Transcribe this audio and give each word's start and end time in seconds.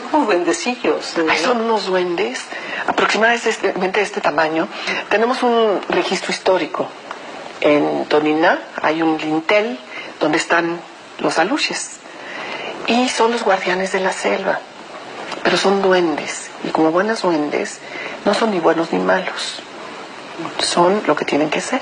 son 0.00 0.10
como 0.10 0.26
duendecillos. 0.26 1.16
¿no? 1.16 1.30
Ay, 1.30 1.38
son 1.38 1.60
unos 1.60 1.86
duendes 1.86 2.42
aproximadamente 2.86 4.00
de 4.00 4.02
este 4.02 4.20
tamaño. 4.20 4.68
Tenemos 5.08 5.42
un 5.42 5.80
registro 5.88 6.32
histórico. 6.32 6.88
En 7.60 8.04
Tonina 8.06 8.60
hay 8.82 9.02
un 9.02 9.18
lintel 9.18 9.78
donde 10.20 10.38
están 10.38 10.78
los 11.18 11.38
aluches. 11.38 11.98
Y 12.86 13.08
son 13.08 13.32
los 13.32 13.42
guardianes 13.42 13.92
de 13.92 14.00
la 14.00 14.12
selva. 14.12 14.60
Pero 15.42 15.56
son 15.56 15.82
duendes. 15.82 16.50
Y 16.64 16.68
como 16.68 16.90
buenos 16.90 17.22
duendes, 17.22 17.78
no 18.24 18.34
son 18.34 18.50
ni 18.50 18.60
buenos 18.60 18.92
ni 18.92 18.98
malos. 18.98 19.60
Son 20.58 21.02
lo 21.06 21.16
que 21.16 21.24
tienen 21.24 21.48
que 21.50 21.60
ser 21.60 21.80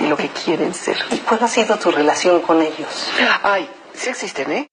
y 0.00 0.06
lo 0.06 0.16
que 0.16 0.28
quieren 0.28 0.74
ser. 0.74 0.96
¿Y 1.10 1.18
cuál 1.18 1.42
ha 1.42 1.48
sido 1.48 1.78
tu 1.78 1.90
relación 1.90 2.40
con 2.40 2.60
ellos? 2.60 3.10
Ay, 3.42 3.68
sí 3.94 4.10
existen, 4.10 4.50
¿eh? 4.50 4.68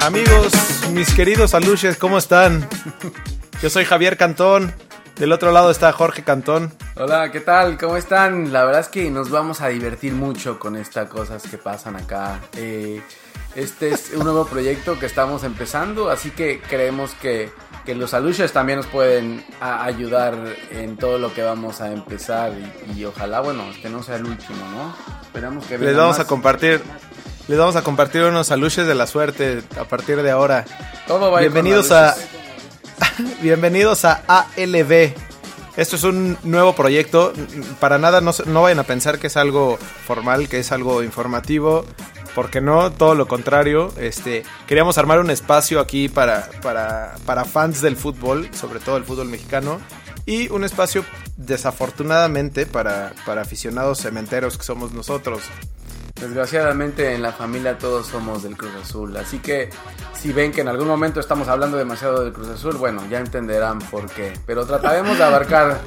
Amigos, 0.00 0.52
mis 0.92 1.12
queridos 1.14 1.54
aluches, 1.54 1.96
¿cómo 1.96 2.18
están? 2.18 2.66
Yo 3.62 3.70
soy 3.70 3.84
Javier 3.84 4.16
Cantón. 4.16 4.72
Del 5.16 5.32
otro 5.32 5.52
lado 5.52 5.70
está 5.70 5.92
Jorge 5.92 6.24
Cantón. 6.24 6.72
Hola, 6.96 7.30
¿qué 7.30 7.40
tal? 7.40 7.76
¿Cómo 7.76 7.98
están? 7.98 8.52
La 8.54 8.64
verdad 8.64 8.80
es 8.80 8.88
que 8.88 9.10
nos 9.10 9.28
vamos 9.28 9.60
a 9.60 9.68
divertir 9.68 10.14
mucho 10.14 10.58
con 10.58 10.76
estas 10.76 11.10
cosas 11.10 11.42
que 11.42 11.58
pasan 11.58 11.96
acá. 11.96 12.40
Eh, 12.56 13.02
este 13.54 13.90
es 13.90 14.12
un 14.14 14.24
nuevo 14.24 14.46
proyecto 14.46 14.98
que 14.98 15.04
estamos 15.04 15.44
empezando, 15.44 16.08
así 16.08 16.30
que 16.30 16.60
creemos 16.66 17.12
que, 17.20 17.50
que 17.84 17.94
los 17.94 18.14
aluches 18.14 18.52
también 18.52 18.78
nos 18.78 18.86
pueden 18.86 19.44
ayudar 19.60 20.38
en 20.70 20.96
todo 20.96 21.18
lo 21.18 21.34
que 21.34 21.42
vamos 21.42 21.82
a 21.82 21.92
empezar 21.92 22.52
y, 22.88 22.98
y 22.98 23.04
ojalá, 23.04 23.40
bueno, 23.40 23.64
que 23.82 23.90
no 23.90 24.02
sea 24.02 24.16
el 24.16 24.24
último, 24.24 24.64
¿no? 24.72 24.94
Esperamos 25.20 25.66
que 25.66 25.76
Les 25.76 25.94
vamos 25.94 26.16
más. 26.16 26.24
a 26.26 26.28
compartir, 26.28 26.80
les 27.50 27.58
vamos 27.58 27.74
a 27.74 27.82
compartir 27.82 28.22
unos 28.22 28.52
aluches 28.52 28.86
de 28.86 28.94
la 28.94 29.08
suerte 29.08 29.64
a 29.76 29.82
partir 29.82 30.22
de 30.22 30.30
ahora. 30.30 30.64
Todo 31.08 31.32
va 31.32 31.40
Bienvenidos 31.40 31.90
a, 31.90 32.14
bienvenidos 33.42 34.04
a 34.04 34.22
ALB. 34.28 35.12
Esto 35.76 35.96
es 35.96 36.04
un 36.04 36.38
nuevo 36.44 36.76
proyecto. 36.76 37.32
Para 37.80 37.98
nada 37.98 38.20
no, 38.20 38.30
no 38.46 38.62
vayan 38.62 38.78
a 38.78 38.84
pensar 38.84 39.18
que 39.18 39.26
es 39.26 39.36
algo 39.36 39.78
formal, 40.06 40.48
que 40.48 40.60
es 40.60 40.70
algo 40.70 41.02
informativo. 41.02 41.84
Porque 42.36 42.60
no, 42.60 42.92
todo 42.92 43.16
lo 43.16 43.26
contrario. 43.26 43.92
Este, 43.98 44.44
queríamos 44.68 44.96
armar 44.96 45.18
un 45.18 45.30
espacio 45.30 45.80
aquí 45.80 46.08
para, 46.08 46.48
para, 46.62 47.16
para 47.26 47.44
fans 47.44 47.80
del 47.82 47.96
fútbol, 47.96 48.48
sobre 48.54 48.78
todo 48.78 48.96
el 48.96 49.02
fútbol 49.02 49.26
mexicano. 49.26 49.80
Y 50.24 50.48
un 50.50 50.62
espacio, 50.62 51.04
desafortunadamente, 51.36 52.66
para, 52.66 53.12
para 53.26 53.42
aficionados 53.42 53.98
cementeros 53.98 54.56
que 54.56 54.62
somos 54.62 54.92
nosotros. 54.92 55.42
Desgraciadamente 56.20 57.14
en 57.14 57.22
la 57.22 57.32
familia 57.32 57.78
todos 57.78 58.06
somos 58.06 58.42
del 58.42 58.56
Cruz 58.56 58.72
Azul, 58.82 59.16
así 59.16 59.38
que 59.38 59.70
si 60.18 60.32
ven 60.32 60.52
que 60.52 60.60
en 60.60 60.68
algún 60.68 60.86
momento 60.86 61.18
estamos 61.18 61.48
hablando 61.48 61.78
demasiado 61.78 62.22
del 62.22 62.32
Cruz 62.32 62.48
Azul, 62.48 62.76
bueno, 62.76 63.02
ya 63.10 63.18
entenderán 63.18 63.78
por 63.78 64.06
qué. 64.10 64.34
Pero 64.46 64.66
trataremos 64.66 65.16
de 65.16 65.24
abarcar... 65.24 65.80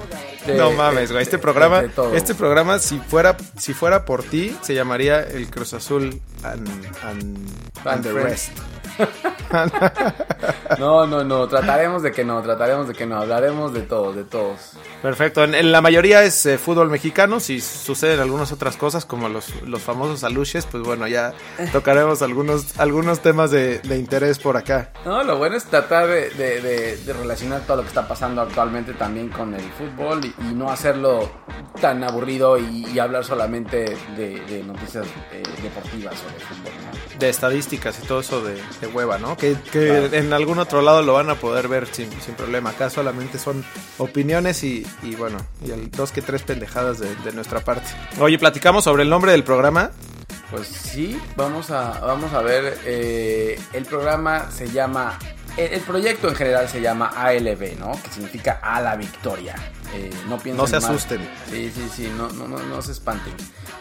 de- 0.48 0.56
no 0.56 0.72
mames, 0.72 1.12
güey. 1.12 1.22
Este 1.22 1.38
programa, 1.38 1.82
de 1.84 1.90
todo. 1.90 2.16
este 2.16 2.34
programa, 2.34 2.80
si 2.80 2.98
fuera, 3.00 3.38
si 3.58 3.74
fuera 3.76 4.06
por 4.06 4.24
ti, 4.24 4.58
se 4.62 4.74
llamaría 4.74 5.22
el 5.22 5.50
Cruz 5.52 5.74
Azul 5.74 6.20
and, 6.44 6.68
and, 7.04 7.38
And 7.86 7.88
and 7.88 8.04
the 8.04 8.14
rest. 8.14 8.52
No, 10.80 11.06
no, 11.06 11.24
no, 11.24 11.48
trataremos 11.48 12.02
de 12.04 12.12
que 12.12 12.24
no, 12.26 12.42
trataremos 12.42 12.88
de 12.88 12.94
que 12.94 13.06
no, 13.06 13.18
hablaremos 13.18 13.74
de 13.74 13.82
todos, 13.82 14.16
de 14.16 14.24
todos. 14.24 14.72
Perfecto. 15.02 15.44
En, 15.44 15.54
en 15.56 15.72
la 15.72 15.82
mayoría 15.82 16.24
es 16.24 16.46
eh, 16.46 16.58
fútbol 16.58 16.90
mexicano. 16.90 17.40
Si 17.40 17.62
suceden 17.62 18.20
algunas 18.20 18.52
otras 18.52 18.76
cosas, 18.76 19.06
como 19.06 19.30
los, 19.30 19.62
los 19.64 19.82
famosos 19.82 20.24
aluches, 20.24 20.66
pues 20.66 20.84
bueno, 20.84 21.08
ya 21.08 21.34
tocaremos 21.72 22.22
algunos, 22.22 22.78
algunos 22.80 23.20
temas 23.20 23.52
de, 23.52 23.80
de 23.80 23.98
interés 23.98 24.40
por 24.40 24.58
acá. 24.58 24.92
No, 25.06 25.24
lo 25.24 25.38
bueno 25.38 25.56
es 25.56 25.66
tratar 25.66 26.08
de, 26.08 26.30
de- 26.32 26.62
de- 26.62 26.98
de 26.98 27.14
relacionar 27.14 27.62
todo 27.62 27.78
lo 27.78 27.84
que 27.84 27.90
está 27.90 28.08
pasando 28.08 28.42
actualmente 28.42 28.94
también 28.94 29.30
con 29.30 29.54
el 29.54 29.62
fútbol 29.74 30.22
y, 30.26 30.34
y 30.50 30.54
no 30.54 30.70
hacerlo 30.72 31.30
tan 31.80 32.04
aburrido 32.04 32.58
y, 32.58 32.86
y 32.94 33.00
hablar 33.00 33.24
solamente 33.24 33.96
de, 34.18 34.40
de 34.50 34.64
noticias 34.64 35.06
eh, 35.32 35.44
deportivas 35.62 36.16
sobre 36.18 36.36
el 36.36 36.42
fútbol, 36.42 36.72
¿no? 36.86 37.20
De 37.20 37.30
estadísticas 37.30 38.00
y 38.04 38.08
todo 38.08 38.20
eso 38.22 38.42
de, 38.42 38.56
de 38.82 38.88
hueva, 38.88 39.18
¿no? 39.18 39.33
Que, 39.38 39.56
que 39.72 39.88
Claro. 39.88 40.14
en 40.14 40.34
algún 40.34 40.60
otro 40.60 40.82
lado 40.82 41.02
lo 41.02 41.14
van 41.14 41.30
a 41.30 41.36
poder 41.36 41.68
ver 41.68 41.88
sin, 41.92 42.10
sin 42.22 42.36
problema. 42.36 42.72
Acá 42.72 42.90
solamente 42.90 43.38
son 43.40 43.64
opiniones 43.98 44.64
y, 44.64 44.86
y 45.04 45.16
bueno, 45.16 45.38
y 45.66 45.72
el 45.72 45.90
dos 45.92 46.12
que 46.12 46.22
tres 46.22 46.44
pendejadas 46.44 47.00
de, 47.00 47.16
de 47.16 47.32
nuestra 47.34 47.60
parte. 47.62 47.88
Oye, 48.20 48.38
platicamos 48.40 48.84
sobre 48.84 49.04
el 49.04 49.10
nombre 49.10 49.32
del 49.32 49.44
programa. 49.44 49.92
Pues 50.52 50.68
sí, 50.68 51.20
vamos 51.36 51.72
a, 51.72 52.00
vamos 52.00 52.32
a 52.34 52.42
ver. 52.42 52.78
eh, 52.86 53.60
el 53.74 53.86
programa 53.86 54.52
se 54.52 54.70
llama. 54.70 55.18
El, 55.58 55.74
el 55.74 55.82
proyecto 55.82 56.30
en 56.30 56.36
general 56.36 56.68
se 56.70 56.82
llama 56.82 57.08
ALB, 57.16 57.78
¿no? 57.80 57.92
Que 58.04 58.10
significa 58.12 58.60
a 58.62 58.80
la 58.82 58.96
victoria. 58.96 59.56
Eh, 59.96 60.10
no 60.28 60.38
piensen 60.40 60.58
No 60.58 60.68
se 60.68 60.80
mal. 60.80 60.92
asusten. 60.92 61.22
Sí, 61.50 61.72
sí, 61.74 61.90
sí, 61.96 62.12
no, 62.18 62.30
no, 62.30 62.48
no, 62.48 62.58
no 62.60 62.82
se 62.82 62.92
espanten. 62.94 63.34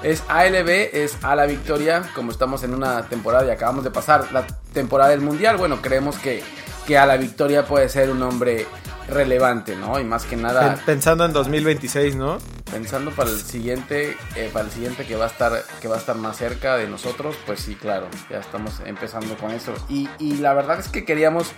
Es 0.03 0.23
ALB, 0.28 0.69
es 0.93 1.17
a 1.23 1.34
la 1.34 1.47
victoria. 1.47 2.03
Como 2.15 2.31
estamos 2.33 2.62
en 2.65 2.75
una 2.75 3.09
temporada 3.09 3.47
y 3.47 3.50
acabamos 3.50 3.84
de 3.84 3.91
pasar 3.91 4.31
la 4.33 4.47
temporada 4.73 5.11
del 5.11 5.21
mundial, 5.21 5.56
bueno, 5.56 5.81
creemos 5.81 6.19
que, 6.19 6.43
que 6.87 6.99
a 6.99 7.06
la 7.06 7.17
victoria 7.17 7.65
puede 7.67 7.89
ser 7.89 8.11
un 8.11 8.19
nombre 8.19 8.67
relevante, 9.09 9.75
¿no? 9.77 9.99
Y 9.99 10.05
más 10.05 10.25
que 10.25 10.37
nada. 10.37 10.75
Pen- 10.75 10.84
Pensando 10.87 11.25
en 11.25 11.33
2026, 11.33 12.17
¿no? 12.17 12.39
Pensando 12.72 13.10
para 13.12 13.31
el 13.31 13.38
siguiente, 13.41 14.16
eh, 14.34 14.50
para 14.53 14.65
el 14.65 14.71
siguiente 14.72 15.05
que 15.06 15.15
va 15.15 15.27
a 15.27 15.28
estar, 15.28 15.62
que 15.81 15.88
va 15.88 15.97
a 15.97 15.99
estar 15.99 16.16
más 16.16 16.38
cerca 16.38 16.77
de 16.78 16.88
nosotros, 16.88 17.37
pues 17.47 17.60
sí, 17.60 17.75
claro, 17.75 18.09
ya 18.31 18.38
estamos 18.38 18.72
empezando 18.87 19.37
con 19.37 19.50
eso. 19.53 19.75
Y, 19.91 20.09
y 20.19 20.38
la 20.38 20.55
verdad 20.55 20.81
es 20.81 20.88
que 20.88 21.05
queríamos 21.05 21.49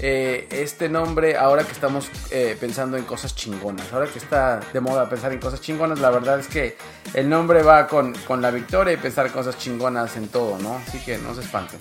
eh, 0.00 0.48
este 0.50 0.88
nombre 0.88 1.36
ahora 1.36 1.62
que 1.64 1.70
estamos 1.72 2.08
eh, 2.32 2.56
pensando 2.60 2.96
en 2.96 3.04
cosas 3.04 3.34
chingonas. 3.36 3.92
Ahora 3.92 4.06
que 4.08 4.18
está 4.18 4.60
de 4.72 4.80
moda 4.80 5.08
pensar 5.08 5.32
en 5.32 5.38
cosas 5.38 5.60
chingonas, 5.60 6.00
la 6.00 6.10
verdad 6.10 6.40
es 6.40 6.48
que 6.48 6.76
el 7.14 7.28
nombre 7.28 7.62
va 7.62 7.86
con, 7.86 8.12
con 8.26 8.42
la 8.42 8.50
victoria 8.50 8.94
y 8.94 8.96
pensar 8.96 9.30
cosas 9.30 9.56
chingonas 9.56 10.16
en 10.16 10.26
todo, 10.28 10.58
¿no? 10.58 10.80
Así 10.88 10.98
que 10.98 11.18
no 11.18 11.34
se 11.36 11.42
espanten. 11.42 11.78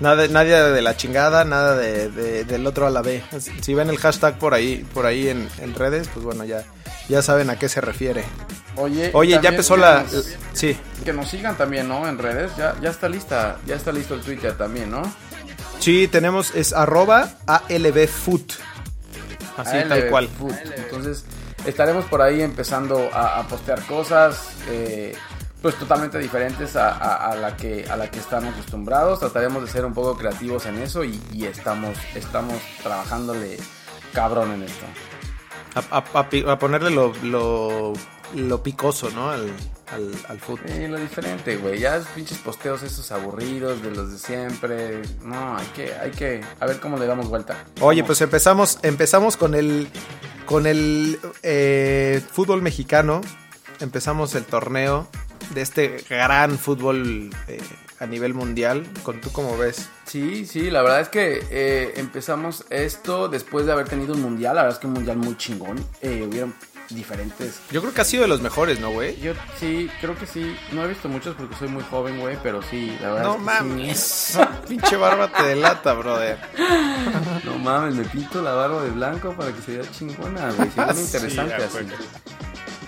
Nada, 0.00 0.26
nadie 0.28 0.54
de 0.56 0.80
la 0.80 0.96
chingada, 0.96 1.44
nada 1.44 1.76
de, 1.76 2.08
de- 2.08 2.44
del 2.44 2.66
otro 2.66 2.86
a 2.86 2.90
la 2.90 3.02
B. 3.02 3.22
Si 3.60 3.74
ven 3.74 3.90
el 3.90 3.98
hashtag 3.98 4.38
por 4.38 4.54
ahí, 4.54 4.86
por 4.94 5.04
ahí 5.04 5.28
en, 5.28 5.46
en 5.58 5.74
redes, 5.74 6.08
pues 6.14 6.24
bueno, 6.24 6.44
ya, 6.46 6.64
ya 7.10 7.20
saben 7.20 7.50
a 7.50 7.58
qué 7.58 7.68
se 7.68 7.82
refiere. 7.82 7.89
Oye, 8.76 9.10
Oye, 9.14 9.38
ya 9.42 9.48
empezó 9.50 9.76
la... 9.76 10.02
nos- 10.02 10.36
Sí, 10.52 10.76
Que 11.04 11.12
nos 11.12 11.28
sigan 11.28 11.56
también, 11.56 11.88
¿no? 11.88 12.06
En 12.08 12.18
redes. 12.18 12.50
Ya, 12.56 12.74
ya 12.80 12.90
está 12.90 13.08
lista, 13.08 13.58
ya 13.66 13.74
está 13.76 13.92
listo 13.92 14.14
el 14.14 14.20
Twitter 14.20 14.56
también, 14.56 14.90
¿no? 14.90 15.02
sí, 15.78 16.08
tenemos, 16.08 16.54
es 16.54 16.72
arroba 16.74 17.30
ALBFoot. 17.46 18.52
Así, 19.56 19.76
ALB 19.76 19.88
tal 19.88 20.08
cual. 20.10 20.28
Food. 20.28 20.54
Entonces, 20.76 21.24
estaremos 21.66 22.04
por 22.06 22.20
ahí 22.22 22.42
empezando 22.42 23.08
a, 23.12 23.38
a 23.40 23.48
postear 23.48 23.80
cosas, 23.86 24.50
eh, 24.68 25.14
pues 25.62 25.74
totalmente 25.76 26.18
diferentes 26.18 26.76
a, 26.76 26.90
a- 26.90 27.30
a 27.32 27.34
la 27.36 27.56
que, 27.56 27.86
a 27.90 27.96
la 27.96 28.10
que 28.10 28.18
están 28.18 28.46
acostumbrados. 28.46 29.20
Trataremos 29.20 29.62
de 29.64 29.70
ser 29.70 29.84
un 29.84 29.94
poco 29.94 30.16
creativos 30.16 30.66
en 30.66 30.78
eso 30.78 31.02
y, 31.04 31.20
y 31.32 31.44
estamos, 31.46 31.96
estamos 32.14 32.56
trabajándole 32.82 33.58
cabrón 34.12 34.52
en 34.52 34.62
esto. 34.62 34.84
A, 35.74 35.98
a- 35.98 36.52
a 36.52 36.58
ponerle 36.58 36.90
lo, 36.90 37.12
lo, 37.22 37.92
lo 38.34 38.62
picoso, 38.62 39.10
¿no? 39.10 39.30
Al, 39.30 39.50
al, 39.92 40.12
al 40.28 40.38
foot. 40.40 40.60
Eh, 40.66 40.88
lo 40.88 40.98
diferente, 40.98 41.56
güey. 41.56 41.78
Ya 41.80 41.96
es 41.96 42.06
pinches 42.08 42.38
posteos 42.38 42.82
esos 42.82 43.10
aburridos 43.12 43.82
de 43.82 43.90
los 43.90 44.10
de 44.12 44.18
siempre. 44.18 45.02
No, 45.22 45.56
hay 45.56 45.66
que, 45.74 45.94
hay 45.94 46.10
que, 46.10 46.40
a 46.58 46.66
ver 46.66 46.80
cómo 46.80 46.96
le 46.96 47.06
damos 47.06 47.28
vuelta. 47.28 47.64
Oye, 47.80 48.00
¿Cómo? 48.00 48.06
pues 48.08 48.20
empezamos, 48.20 48.78
empezamos 48.82 49.36
con 49.36 49.54
el, 49.54 49.88
con 50.46 50.66
el 50.66 51.18
eh, 51.42 52.20
fútbol 52.32 52.62
mexicano. 52.62 53.20
Empezamos 53.80 54.34
el 54.34 54.44
torneo 54.44 55.08
de 55.54 55.62
este 55.62 56.04
gran 56.08 56.58
fútbol 56.58 57.30
eh, 57.48 57.60
a 57.98 58.06
nivel 58.06 58.34
mundial. 58.34 58.86
Con 59.02 59.20
tú 59.20 59.32
como 59.32 59.56
ves. 59.56 59.88
Sí, 60.04 60.44
sí, 60.44 60.70
la 60.70 60.82
verdad 60.82 61.00
es 61.00 61.08
que 61.08 61.42
eh, 61.50 61.94
empezamos 61.96 62.64
esto 62.70 63.28
después 63.28 63.66
de 63.66 63.72
haber 63.72 63.88
tenido 63.88 64.14
un 64.14 64.22
mundial. 64.22 64.56
La 64.56 64.62
verdad 64.62 64.76
es 64.76 64.80
que 64.80 64.86
un 64.86 64.94
mundial 64.94 65.16
muy 65.16 65.36
chingón. 65.36 65.84
Eh, 66.02 66.26
hubieron 66.28 66.54
diferentes. 66.90 67.60
Yo 67.70 67.80
creo 67.80 67.94
que 67.94 68.00
ha 68.00 68.04
sido 68.04 68.22
de 68.22 68.28
los 68.28 68.42
mejores, 68.42 68.80
¿no, 68.80 68.90
güey? 68.90 69.18
Yo 69.20 69.32
sí, 69.58 69.88
creo 70.00 70.16
que 70.18 70.26
sí. 70.26 70.56
No 70.72 70.84
he 70.84 70.88
visto 70.88 71.08
muchos 71.08 71.34
porque 71.36 71.54
soy 71.56 71.68
muy 71.68 71.84
joven, 71.84 72.18
güey, 72.20 72.36
pero 72.42 72.62
sí, 72.62 72.96
la 73.00 73.12
verdad. 73.12 73.24
No 73.24 73.32
es 73.34 73.38
que 73.38 73.44
mames. 73.44 74.38
Pinche 74.68 74.96
barba 74.96 75.32
te 75.32 75.42
delata, 75.44 75.94
brother. 75.94 76.38
No 77.44 77.58
mames, 77.58 77.94
me 77.94 78.04
pinto 78.04 78.42
la 78.42 78.52
barba 78.52 78.82
de 78.82 78.90
blanco 78.90 79.32
para 79.34 79.52
que 79.52 79.62
se 79.62 79.78
vea 79.78 79.90
chingona, 79.90 80.50
güey. 80.52 80.70
Se 80.70 80.94
Sí, 80.94 81.16
interesante 81.16 81.54
así. 81.54 81.78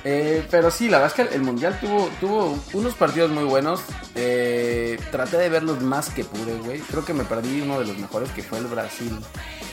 Eh, 0.04 0.44
pero 0.50 0.70
sí, 0.70 0.88
la 0.88 0.98
verdad 0.98 1.16
es 1.16 1.28
que 1.28 1.34
el 1.36 1.42
mundial 1.42 1.78
tuvo, 1.80 2.10
tuvo 2.20 2.58
unos 2.72 2.94
partidos 2.94 3.30
muy 3.30 3.44
buenos. 3.44 3.80
Eh, 4.16 4.98
traté 5.12 5.36
de 5.38 5.48
ver 5.48 5.62
los 5.62 5.80
más 5.80 6.10
que 6.10 6.24
pude, 6.24 6.56
güey. 6.58 6.80
Creo 6.80 7.04
que 7.04 7.14
me 7.14 7.24
perdí 7.24 7.60
uno 7.60 7.78
de 7.78 7.86
los 7.86 7.96
mejores 7.98 8.30
que 8.30 8.42
fue 8.42 8.58
el 8.58 8.66
Brasil. 8.66 9.16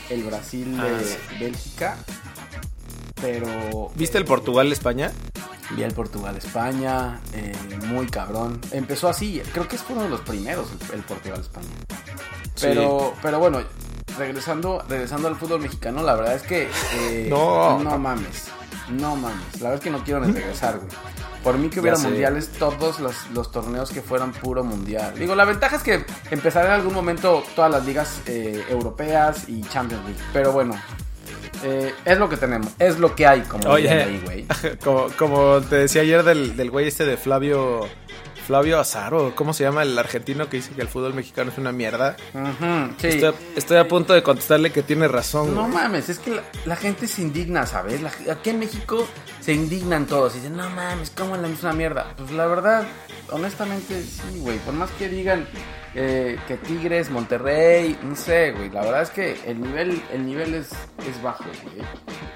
El 0.08 0.22
Brasil 0.24 0.76
Ah, 0.80 0.84
de 0.86 1.04
sí. 1.04 1.16
Bélgica. 1.40 1.96
Pero. 3.20 3.90
¿Viste 3.96 4.18
el 4.18 4.24
Portugal-España? 4.24 5.12
Vi 5.76 5.82
el 5.84 5.92
Portugal-España, 5.94 7.20
eh, 7.32 7.52
muy 7.86 8.06
cabrón. 8.08 8.60
Empezó 8.72 9.08
así, 9.08 9.40
creo 9.52 9.68
que 9.68 9.76
es 9.76 9.84
uno 9.88 10.02
de 10.02 10.08
los 10.08 10.20
primeros 10.22 10.66
el, 10.88 10.94
el 10.96 11.02
Portugal-España. 11.04 11.68
Pero, 12.60 13.14
pero 13.22 13.38
bueno, 13.38 13.60
regresando, 14.18 14.84
regresando 14.88 15.28
al 15.28 15.36
fútbol 15.36 15.60
mexicano, 15.60 16.02
la 16.02 16.14
verdad 16.16 16.34
es 16.34 16.42
que 16.42 16.68
eh, 16.94 17.26
No. 17.30 17.78
no 17.78 17.98
mames, 17.98 18.46
no 18.90 19.16
mames. 19.16 19.60
La 19.60 19.70
verdad 19.70 19.74
es 19.74 19.80
que 19.80 19.90
no 19.90 20.04
quiero 20.04 20.20
ni 20.20 20.32
regresar, 20.32 20.76
güey. 20.78 20.88
Por 21.42 21.56
mí 21.56 21.70
que 21.70 21.80
hubiera 21.80 21.96
mundiales 21.96 22.48
todos 22.58 23.00
los, 23.00 23.14
los 23.32 23.50
torneos 23.50 23.90
que 23.90 24.02
fueran 24.02 24.32
puro 24.32 24.62
mundial. 24.62 25.14
Digo, 25.18 25.34
la 25.34 25.46
ventaja 25.46 25.76
es 25.76 25.82
que 25.82 26.04
empezará 26.30 26.66
en 26.66 26.80
algún 26.80 26.92
momento 26.92 27.42
todas 27.56 27.70
las 27.70 27.86
ligas 27.86 28.20
eh, 28.26 28.62
europeas 28.68 29.48
y 29.48 29.62
Champions 29.62 30.04
League. 30.04 30.20
Pero 30.34 30.52
bueno, 30.52 30.74
eh, 31.62 31.94
es 32.04 32.18
lo 32.18 32.28
que 32.28 32.36
tenemos, 32.36 32.68
es 32.78 32.98
lo 32.98 33.14
que 33.14 33.26
hay, 33.26 33.40
como 33.42 33.68
Oye. 33.70 33.88
ahí, 33.90 34.20
güey. 34.24 34.46
Como, 34.84 35.08
como 35.18 35.60
te 35.60 35.76
decía 35.76 36.02
ayer 36.02 36.22
del, 36.22 36.56
del 36.56 36.70
güey 36.70 36.88
este 36.88 37.04
de 37.04 37.16
Flavio. 37.16 37.86
Flavio 38.50 38.80
Azaro, 38.80 39.32
¿cómo 39.36 39.54
se 39.54 39.62
llama 39.62 39.84
el 39.84 39.96
argentino 39.96 40.48
que 40.48 40.56
dice 40.56 40.72
que 40.72 40.82
el 40.82 40.88
fútbol 40.88 41.14
mexicano 41.14 41.52
es 41.52 41.58
una 41.58 41.70
mierda? 41.70 42.16
Ujú, 42.34 42.94
sí. 43.00 43.06
Estoy, 43.06 43.32
estoy 43.54 43.76
a 43.76 43.86
punto 43.86 44.12
de 44.12 44.24
contestarle 44.24 44.72
que 44.72 44.82
tiene 44.82 45.06
razón. 45.06 45.54
No 45.54 45.62
güey. 45.68 45.74
mames, 45.74 46.08
es 46.08 46.18
que 46.18 46.32
la, 46.32 46.42
la 46.64 46.74
gente 46.74 47.06
se 47.06 47.22
indigna, 47.22 47.64
¿sabes? 47.64 48.02
La- 48.02 48.10
aquí 48.32 48.50
en 48.50 48.58
México 48.58 49.06
se 49.40 49.52
indignan 49.52 50.06
todos 50.06 50.34
y 50.34 50.38
dicen, 50.38 50.56
no 50.56 50.68
mames, 50.68 51.10
¿cómo 51.16 51.36
la 51.36 51.46
es 51.46 51.62
una 51.62 51.74
mierda? 51.74 52.12
Pues 52.16 52.32
la 52.32 52.46
verdad, 52.46 52.88
honestamente, 53.30 54.02
sí, 54.02 54.40
güey. 54.40 54.58
Por 54.58 54.74
más 54.74 54.90
que 54.98 55.08
digan 55.08 55.46
eh, 55.94 56.38
que 56.46 56.56
Tigres, 56.56 57.10
Monterrey, 57.10 57.98
no 58.02 58.14
sé, 58.16 58.52
güey. 58.52 58.70
La 58.70 58.82
verdad 58.82 59.02
es 59.02 59.10
que 59.10 59.40
el 59.46 59.60
nivel, 59.60 60.02
el 60.12 60.26
nivel 60.26 60.54
es, 60.54 60.68
es 61.08 61.22
bajo, 61.22 61.44
güey. 61.44 61.86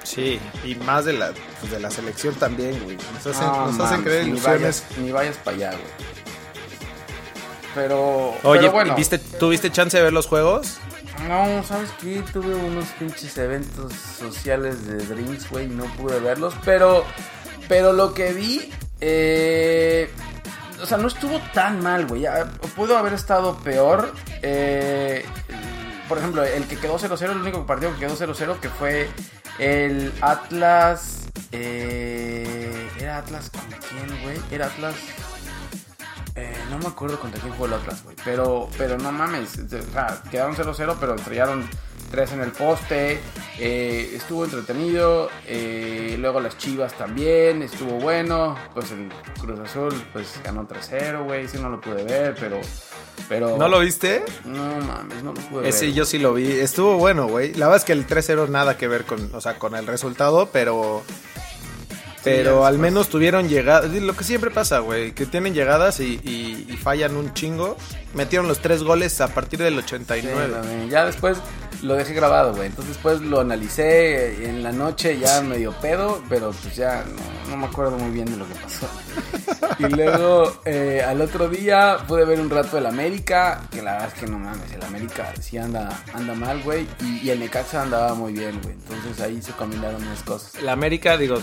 Sí, 0.03 0.41
y 0.65 0.75
más 0.77 1.05
de 1.05 1.15
la, 1.15 1.33
pues, 1.61 1.73
de 1.73 1.81
la 1.81 1.91
selección 1.91 2.35
también, 2.35 2.83
güey. 2.85 2.97
Nos 2.97 3.27
hacen, 3.27 3.47
No 3.47 3.67
nos 3.67 3.81
hacen 3.81 3.99
mames, 3.99 4.03
creer 4.05 4.27
ni 4.27 4.41
vayas, 4.41 4.85
ni 4.99 5.13
vayas 5.13 5.37
para 5.39 5.57
allá, 5.57 5.71
güey. 5.71 6.15
Pero, 7.75 8.35
Oye, 8.45 8.61
pero 8.61 8.73
bueno. 8.73 8.95
¿viste, 8.95 9.19
¿tuviste 9.19 9.71
chance 9.71 9.97
de 9.97 10.03
ver 10.05 10.13
los 10.13 10.27
juegos? 10.27 10.79
No, 11.29 11.63
¿sabes 11.65 11.91
qué? 12.01 12.23
Tuve 12.33 12.55
unos 12.55 12.87
pinches 12.99 13.37
eventos 13.39 13.93
sociales 13.93 14.87
de 14.87 14.97
drinks, 15.07 15.49
güey, 15.51 15.67
y 15.67 15.69
no 15.69 15.85
pude 15.97 16.21
verlos, 16.21 16.55
pero 16.65 17.05
pero 17.69 17.93
lo 17.93 18.13
que 18.15 18.33
vi 18.33 18.71
eh, 19.01 20.11
o 20.85 20.87
sea, 20.87 20.99
no 20.99 21.09
estuvo 21.09 21.41
tan 21.53 21.83
mal, 21.83 22.07
güey. 22.07 22.23
Ya, 22.23 22.45
Pudo 22.77 22.97
haber 22.97 23.15
estado 23.15 23.57
peor. 23.57 24.13
eh, 24.43 25.25
por 26.09 26.19
ejemplo, 26.19 26.45
el 26.45 26.65
que 26.67 26.77
quedó 26.77 26.99
0-0, 26.99 27.31
el 27.31 27.39
único 27.39 27.67
partido 27.67 27.93
que 27.95 28.01
quedó 28.01 28.15
0-0 28.15 28.61
que 28.61 28.69
fue 28.69 29.09
el 29.59 30.13
Atlas 30.21 31.21
eh, 31.51 32.89
era 33.01 33.19
Atlas 33.19 33.51
con 33.51 33.63
quién, 33.89 34.23
güey? 34.23 34.39
Era 34.51 34.67
Atlas 34.67 34.95
eh, 36.37 36.53
no 36.69 36.79
me 36.79 36.89
acuerdo 36.89 37.19
contra 37.21 37.41
quién 37.41 37.55
fue 37.55 37.69
el 37.69 37.75
Atlas, 37.75 38.03
güey. 38.03 38.17
Pero, 38.25 38.69
pero 38.77 38.99
no 38.99 39.13
mames. 39.13 39.57
O 39.59 39.93
sea, 39.93 40.21
quedaron 40.31 40.57
0-0, 40.57 40.97
pero 40.99 41.15
estrellaron 41.15 41.69
3 42.15 42.33
en 42.33 42.41
el 42.43 42.51
poste. 42.53 43.19
eh, 43.59 44.13
estuvo 44.15 44.45
entretenido. 44.45 45.31
eh, 45.47 46.17
luego 46.19 46.41
las 46.41 46.57
Chivas 46.59 46.93
también. 46.97 47.63
Estuvo 47.63 47.93
bueno. 48.01 48.57
Pues 48.73 48.91
el 48.93 49.09
Cruz 49.41 49.59
Azul, 49.61 49.93
pues 50.13 50.41
ganó 50.45 50.67
3-0, 50.69 51.25
güey. 51.25 51.49
Sí, 51.49 51.59
no 51.61 51.69
lo 51.71 51.81
pude 51.81 52.05
ver, 52.05 52.37
pero. 52.39 52.61
pero 53.29 53.57
¿No 53.59 53.69
lo 53.69 53.81
viste? 53.81 54.25
No 54.45 54.77
mames, 54.81 55.23
no 55.23 55.33
lo 55.33 55.41
pude 55.41 55.69
Ese 55.69 55.87
ver. 55.87 55.95
yo 55.95 56.05
sí 56.05 56.19
lo 56.19 56.35
vi. 56.35 56.51
Estuvo 56.51 56.97
bueno, 56.99 57.27
güey. 57.27 57.53
La 57.55 57.67
verdad 57.67 57.79
es 57.79 57.85
que 57.85 57.93
el 57.93 58.07
3-0 58.07 58.49
nada 58.49 58.77
que 58.77 58.87
ver 58.89 59.05
con, 59.05 59.35
o 59.35 59.41
sea, 59.41 59.59
con 59.59 59.75
el 59.75 59.87
resultado, 59.87 60.49
pero... 60.53 61.03
Pero 62.23 62.65
al 62.65 62.79
menos 62.79 63.09
tuvieron 63.11 63.49
llegadas. 63.51 63.91
Lo 63.93 64.17
que 64.17 64.25
siempre 64.25 64.51
pasa, 64.51 64.79
güey. 64.79 65.13
Que 65.13 65.27
tienen 65.27 65.53
llegadas 65.53 66.01
y, 66.01 66.19
y- 66.25 66.67
y 66.73 66.77
fallan 66.79 67.17
un 67.17 67.35
chingo. 67.35 67.77
Metieron 68.15 68.47
los 68.49 68.61
tres 68.61 68.83
goles 68.83 69.21
a 69.21 69.29
partir 69.29 69.59
del 69.59 69.75
Sí, 69.75 69.81
89. 69.81 70.53
también. 70.53 70.89
ya 70.91 71.05
después 71.05 71.39
lo 71.83 71.95
dejé 71.97 72.15
grabado, 72.15 72.55
güey. 72.55 72.67
Entonces 72.69 72.95
después 72.95 73.21
lo 73.21 73.41
analicé 73.41 74.49
en 74.49 74.63
la 74.63 74.73
noche 74.73 75.19
ya 75.19 75.41
medio 75.43 75.73
pedo, 75.73 76.23
pero 76.29 76.53
pues 76.53 76.77
ya 76.77 77.05
no, 77.05 77.51
no 77.51 77.57
me 77.57 77.67
acuerdo 77.67 77.99
muy 77.99 78.11
bien 78.11 78.27
de 78.27 78.37
lo 78.37 78.47
que 78.49 78.55
pasó. 78.55 78.89
Y 79.79 79.85
luego 79.89 80.61
eh, 80.67 81.03
al 81.05 81.21
otro 81.21 81.49
día 81.49 81.97
pude 82.07 82.25
ver 82.25 82.39
un 82.39 82.49
rato 82.49 82.79
el 82.79 82.87
América, 82.87 83.63
que 83.73 83.83
la 83.83 83.95
verdad 83.95 84.09
es 84.15 84.21
que 84.21 84.27
no 84.27 84.39
mames, 84.39 84.71
el 84.73 84.83
América 84.85 85.33
sí 85.41 85.59
anda, 85.59 85.89
anda 86.13 86.35
mal, 86.35 86.63
güey. 86.63 86.87
Y, 87.01 87.27
y 87.27 87.31
el 87.31 87.41
Necaxa 87.41 87.83
andaba 87.83 88.15
muy 88.15 88.33
bien, 88.35 88.61
güey. 88.63 88.75
Entonces 88.75 89.21
ahí 89.21 89.43
se 89.43 89.51
combinaron 89.53 90.01
unas 90.03 90.23
cosas. 90.23 90.63
La 90.63 90.73
América, 90.73 91.17
digo, 91.17 91.39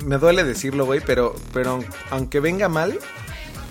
me, 0.00 0.06
me 0.06 0.18
duele 0.18 0.44
decirlo, 0.44 0.86
güey, 0.86 1.00
pero, 1.04 1.34
pero 1.52 1.80
aunque 2.10 2.40
venga 2.40 2.68
mal, 2.70 2.98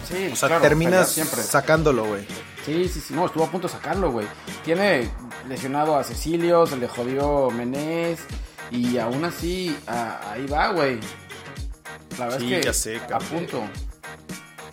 Sí, 0.08 0.30
o 0.32 0.36
sea, 0.36 0.50
claro, 0.50 0.62
terminas 0.64 1.10
siempre. 1.12 1.42
sacándolo, 1.42 2.06
güey. 2.06 2.26
Sí, 2.66 2.88
sí, 2.88 3.02
sí, 3.02 3.14
no, 3.14 3.26
estuvo 3.26 3.44
a 3.44 3.52
punto 3.52 3.68
de 3.68 3.74
sacarlo, 3.74 4.12
güey. 4.12 4.28
Tiene 4.64 5.10
lesionado 5.48 5.98
a 5.98 6.04
Cecilio, 6.04 6.66
se 6.66 6.78
le 6.78 6.88
jodió 6.88 7.50
Menés 7.50 8.20
y 8.72 8.98
aún 8.98 9.26
así 9.26 9.76
a- 9.88 10.32
ahí 10.32 10.46
va, 10.48 10.70
güey. 10.72 11.00
La 12.18 12.26
verdad 12.26 12.40
Sí, 12.40 12.54
es 12.54 12.60
que 12.60 12.66
ya 12.66 12.74
sé, 12.74 13.02
a 13.14 13.20
punto. 13.20 13.64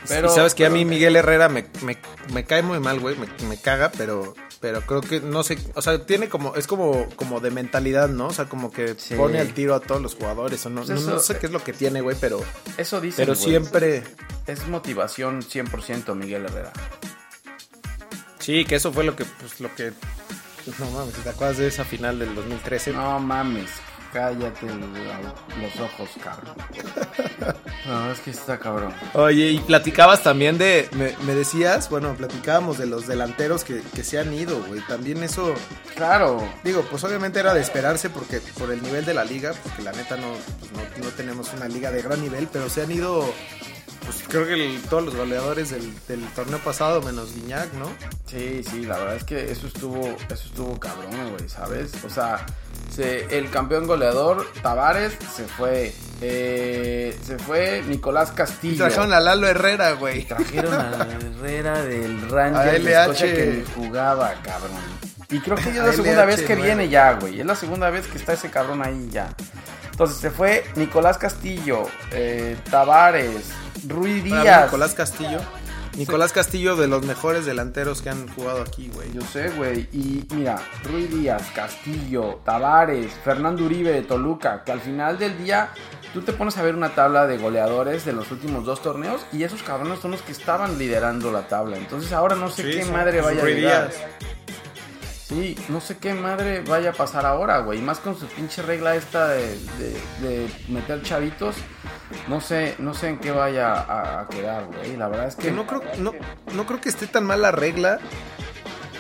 y 0.05 0.07
sabes 0.07 0.55
que 0.55 0.65
a 0.65 0.69
pero- 0.69 0.75
mí 0.79 0.85
Miguel 0.85 1.17
Herrera 1.17 1.49
me, 1.49 1.67
me, 1.83 1.97
me 2.33 2.45
cae 2.45 2.63
muy 2.63 2.81
mal, 2.81 3.01
güey, 3.01 3.17
me, 3.17 3.27
me 3.49 3.57
caga, 3.57 3.91
pero 3.97 4.35
pero 4.61 4.83
creo 4.83 5.01
que 5.01 5.21
no 5.21 5.43
sé, 5.43 5.59
o 5.75 5.81
sea, 5.83 6.05
tiene 6.07 6.29
como 6.29 6.55
es 6.55 6.67
como 6.67 7.09
como 7.17 7.41
de 7.41 7.51
mentalidad, 7.51 8.09
¿no? 8.09 8.27
O 8.29 8.33
sea, 8.33 8.45
como 8.47 8.71
que 8.71 8.95
Sí. 8.99 9.15
pone 9.15 9.41
al 9.41 9.55
tiro 9.55 9.75
a 9.75 9.81
todos 9.81 10.01
los 10.03 10.15
jugadores, 10.15 10.65
o 10.67 10.71
no, 10.71 10.83
Pues 10.83 10.91
no, 10.91 10.97
eso- 10.97 11.11
no 11.11 11.19
sé 11.21 11.39
qué 11.39 11.47
es 11.47 11.53
lo 11.53 11.65
que 11.65 11.73
tiene, 11.73 12.01
güey, 12.03 12.17
pero 12.21 12.41
Eso 12.77 13.01
dice. 13.01 13.17
pero 13.17 13.35
siempre 13.35 14.03
Es 14.47 14.67
motivación 14.69 15.43
100% 15.43 16.15
Miguel 16.15 16.45
Herrera. 16.45 16.73
sí, 18.39 18.65
que 18.65 18.77
eso 18.77 18.93
fue 18.93 19.05
lo 19.05 19.17
que 19.17 19.25
pues 19.25 19.61
lo 19.61 19.75
que 19.75 19.93
no 20.79 20.91
mames, 20.91 21.15
¿te 21.15 21.29
acuerdas 21.31 21.59
de 21.59 21.67
esa 21.69 21.85
final 21.85 22.19
del 22.19 22.35
2013? 22.35 22.93
No 22.93 23.19
mames, 23.19 23.71
cállate 24.13 24.67
lo- 24.67 25.61
los 25.63 25.81
ojos, 25.81 26.11
cabrón. 26.23 26.55
No, 27.87 28.13
es 28.13 28.21
que 28.21 28.31
está 28.31 28.59
cabrón. 28.59 28.93
Oye, 29.15 29.51
y 29.53 29.59
platicabas 29.59 30.23
también 30.23 30.59
de, 30.59 30.89
me, 30.93 31.17
me 31.25 31.35
decías, 31.35 31.89
bueno, 31.91 32.15
platicábamos 32.15 32.79
de 32.79 32.87
los 32.87 33.07
delanteros 33.07 33.65
que, 33.65 33.81
que 33.95 34.05
se 34.05 34.19
han 34.19 34.33
ido, 34.35 34.63
güey. 34.65 34.81
También 34.83 35.23
eso, 35.23 35.55
Claro. 35.97 36.47
digo, 36.63 36.83
pues 36.91 37.03
obviamente 37.05 37.41
era 37.41 37.55
de 37.55 37.61
esperarse 37.63 38.11
porque 38.11 38.41
por 38.59 38.71
el 38.71 38.83
nivel 38.83 39.05
de 39.07 39.15
la 39.15 39.25
liga, 39.25 39.55
porque 39.65 39.83
la 39.83 39.93
neta 39.93 40.17
no, 40.17 40.29
pues, 40.61 40.73
no, 40.73 41.05
no 41.05 41.11
tenemos 41.15 41.53
una 41.55 41.67
liga 41.69 41.91
de 41.91 42.03
gran 42.03 42.21
nivel, 42.21 42.49
pero 42.53 42.69
se 42.69 42.83
han 42.83 42.93
ido, 42.93 43.25
pues 44.05 44.23
creo 44.29 44.47
que 44.47 44.55
el- 44.55 44.83
todos 44.83 45.03
los 45.07 45.17
goleadores 45.17 45.71
del, 45.71 45.93
del 46.07 46.23
torneo 46.35 46.59
pasado, 46.59 47.01
menos 47.03 47.35
Guiñac, 47.35 47.73
¿no? 47.73 47.87
Sí, 48.27 48.63
sí, 48.63 48.85
la 48.85 48.99
verdad 48.99 49.17
es 49.17 49.25
que 49.25 49.51
eso 49.51 49.67
estuvo, 49.67 50.05
eso 50.07 50.47
estuvo 50.47 50.79
cabrón, 50.79 51.31
güey, 51.37 51.49
¿sabes? 51.49 51.93
O 52.05 52.11
sea, 52.11 52.45
se- 52.95 53.39
el 53.39 53.51
campeón 53.51 53.87
goleador, 53.87 54.47
Tavares, 54.63 55.13
se 55.35 55.45
fue. 55.45 55.93
eh, 56.23 57.17
se 57.25 57.39
fue 57.39 57.83
Nicolás 57.89 58.31
Y 58.33 58.37
Castillo. 58.37 58.85
trajeron 58.85 59.13
a 59.13 59.21
Lalo 59.21 59.49
Herrera, 59.49 59.93
güey. 59.93 60.25
Trajeron 60.27 60.75
a 60.75 61.07
Herrera 61.41 61.83
del 61.83 62.25
A 62.25 62.29
Ranger 62.29 62.73
de 62.73 62.79
LH. 62.91 63.01
Escocia 63.03 63.35
que 63.35 63.47
ni 63.47 63.85
jugaba, 63.87 64.35
cabrón. 64.43 64.77
Y 65.31 65.39
creo 65.41 65.57
que 65.57 65.73
ya 65.73 65.81
es 65.83 65.87
la 65.87 65.93
segunda 65.93 66.25
vez 66.25 66.43
que 66.43 66.57
viene 66.57 66.89
ya, 66.89 67.13
güey. 67.15 67.41
Es 67.41 67.47
la 67.47 67.55
segunda 67.55 67.89
vez 67.89 68.07
que 68.07 68.19
está 68.19 68.33
ese 68.35 68.51
cabrón 68.51 68.83
ahí 68.85 69.09
ya. 69.11 69.29
Entonces 69.93 70.17
se 70.19 70.31
fue 70.31 70.65
Nicolás 70.77 71.19
Castillo, 71.19 71.85
eh, 72.11 72.57
Tavares, 72.71 73.31
Rui 73.87 74.21
Para 74.23 74.41
mí, 74.41 74.43
Díaz. 74.43 74.65
Nicolás 74.65 74.95
Castillo. 74.95 75.39
Nicolás 75.97 76.33
Castillo 76.33 76.77
de 76.77 76.87
los 76.89 77.05
mejores 77.05 77.45
delanteros 77.47 78.01
que 78.01 78.11
han 78.11 78.29
jugado 78.29 78.63
aquí, 78.63 78.91
güey. 78.95 79.13
Yo 79.13 79.21
sé, 79.23 79.51
güey. 79.51 79.89
Y 79.93 80.25
mira, 80.35 80.57
Rui 80.85 81.05
Díaz, 81.07 81.51
Castillo, 81.55 82.41
Tavares, 82.45 83.13
Fernando 83.25 83.65
Uribe 83.65 83.91
de 83.93 84.03
Toluca, 84.03 84.63
que 84.65 84.73
al 84.73 84.81
final 84.81 85.19
del 85.19 85.37
día 85.43 85.71
tú 86.15 86.23
te 86.23 86.33
pones 86.33 86.57
a 86.59 86.63
ver 86.63 86.75
una 86.75 86.95
tabla 86.95 87.27
de 87.27 87.39
goleadores 87.39 88.05
de 88.05 88.13
los 88.13 88.31
últimos 88.31 88.65
dos 88.65 88.83
torneos 88.83 89.21
y 89.33 89.43
esos 89.43 89.63
cabrones 89.63 89.99
son 90.01 90.13
los 90.13 90.23
que 90.23 90.33
estaban 90.33 90.79
liderando 90.79 91.31
la 91.33 91.49
tabla. 91.49 91.77
Entonces 91.77 92.13
ahora 92.13 92.37
no 92.37 92.49
sé 92.51 92.63
Sí, 92.63 92.79
qué 92.79 92.85
sí. 92.85 92.91
madre 92.91 93.21
vaya 93.21 93.41
a 93.41 93.45
Rui 93.45 93.55
llegar. 93.55 93.89
Díaz. 93.91 94.03
Sí, 95.29 95.57
no 95.69 95.81
sé 95.81 95.97
qué 95.99 96.13
madre 96.15 96.61
vaya 96.67 96.91
a 96.91 96.93
pasar 96.93 97.25
ahora, 97.27 97.59
güey. 97.59 97.79
Y 97.79 97.83
Más 97.83 97.99
con 98.01 98.19
su 98.19 98.27
pinche 98.27 98.63
regla 98.63 98.97
esta 98.97 99.29
de, 99.29 99.47
de- 99.79 100.01
de 100.29 100.51
meter 100.69 101.03
chavitos. 101.03 101.55
No 102.29 102.41
sé, 102.41 102.75
no 102.79 102.95
sé 102.95 103.09
en 103.09 103.19
qué 103.19 103.31
vaya 103.31 103.73
a, 103.73 104.21
a 104.21 104.29
quedar, 104.29 104.67
güey. 104.67 104.97
La 104.97 105.09
verdad 105.09 105.29
es 105.29 105.37
que 105.37 105.51
no 105.51 105.67
creo, 105.67 105.83
no, 105.99 106.13
no 106.55 106.67
creo 106.67 106.81
que 106.81 106.89
esté 106.89 107.07
tan 107.07 107.25
mal 107.25 107.43
la 107.43 107.51
regla. 107.51 107.99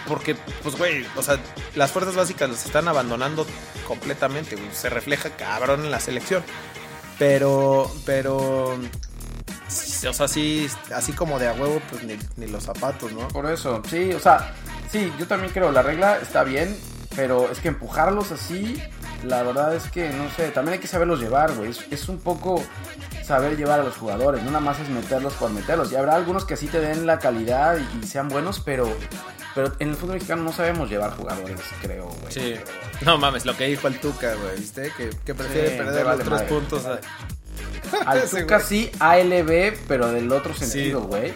Porque, 0.09 0.35
pues, 0.63 0.77
güey, 0.77 1.07
o 1.17 1.23
sea, 1.23 1.39
las 1.77 1.93
fuerzas 1.93 2.17
básicas 2.17 2.51
las 2.51 2.67
están 2.67 2.89
abandonando 2.89 3.47
completamente, 3.87 4.57
güey. 4.57 4.69
Se 4.73 4.89
refleja 4.89 5.31
cabrón 5.31 5.85
en 5.85 5.91
la 5.91 6.01
selección. 6.01 6.43
Pero, 7.19 7.91
pero. 8.07 8.75
O 8.77 10.13
sea, 10.13 10.27
sí, 10.27 10.67
así 10.95 11.13
como 11.13 11.39
de 11.39 11.49
a 11.49 11.53
huevo, 11.53 11.81
pues 11.91 12.03
ni, 12.03 12.19
ni 12.37 12.47
los 12.47 12.65
zapatos, 12.65 13.13
¿no? 13.13 13.29
Por 13.29 13.49
eso, 13.51 13.83
sí, 13.89 14.13
o 14.13 14.19
sea, 14.19 14.55
sí, 14.91 15.13
yo 15.19 15.27
también 15.29 15.53
creo, 15.53 15.71
la 15.71 15.83
regla 15.83 16.19
está 16.21 16.43
bien, 16.43 16.77
pero 17.15 17.51
es 17.51 17.61
que 17.61 17.69
empujarlos 17.69 18.33
así, 18.33 18.83
la 19.25 19.43
verdad 19.43 19.75
es 19.75 19.85
que, 19.91 20.09
no 20.11 20.31
sé, 20.31 20.49
también 20.51 20.75
hay 20.75 20.79
que 20.81 20.87
saberlos 20.89 21.21
llevar, 21.21 21.53
güey. 21.55 21.71
Es, 21.71 21.85
es 21.91 22.09
un 22.09 22.19
poco, 22.19 22.63
saber 23.25 23.57
llevar 23.57 23.81
a 23.81 23.83
los 23.85 23.97
jugadores, 23.97 24.43
no 24.43 24.51
nada 24.51 24.61
más 24.65 24.79
es 24.81 24.89
meterlos 24.89 25.35
por 25.35 25.51
meterlos. 25.51 25.93
Y 25.93 25.97
habrá 25.97 26.15
algunos 26.15 26.45
que 26.45 26.57
sí 26.57 26.67
te 26.67 26.81
den 26.81 27.07
la 27.07 27.19
calidad 27.19 27.79
y, 27.79 28.05
y 28.05 28.07
sean 28.07 28.29
buenos, 28.29 28.61
pero, 28.61 28.89
pero 29.55 29.73
en 29.79 29.91
el 29.91 29.97
fútbol 29.97 30.15
mexicano 30.15 30.43
no 30.43 30.53
sabemos 30.53 30.89
llevar 30.91 31.11
jugadores, 31.17 31.61
creo, 31.83 32.07
güey. 32.21 32.33
Sí. 32.33 32.55
No 33.03 33.19
mames, 33.19 33.45
lo 33.47 33.57
que 33.57 33.65
dijo 33.67 33.89
el 33.89 33.99
Tuca, 34.01 34.35
güey, 34.35 34.59
¿viste? 34.59 34.93
Que, 34.97 35.11
que 35.25 35.35
prefiere 35.35 35.71
Sí, 35.71 35.77
perder 35.77 35.93
me 35.95 35.99
los 35.99 36.05
vale 36.07 36.19
tres 36.25 36.31
madre. 36.31 36.47
puntos 36.47 36.87
a... 36.87 37.01
Al 38.07 38.23
Tuca 38.31 38.61
sí, 38.61 38.91
ALB, 38.99 39.75
pero 39.89 40.13
del 40.13 40.31
otro 40.33 40.55
sentido, 40.55 41.03
güey. 41.03 41.35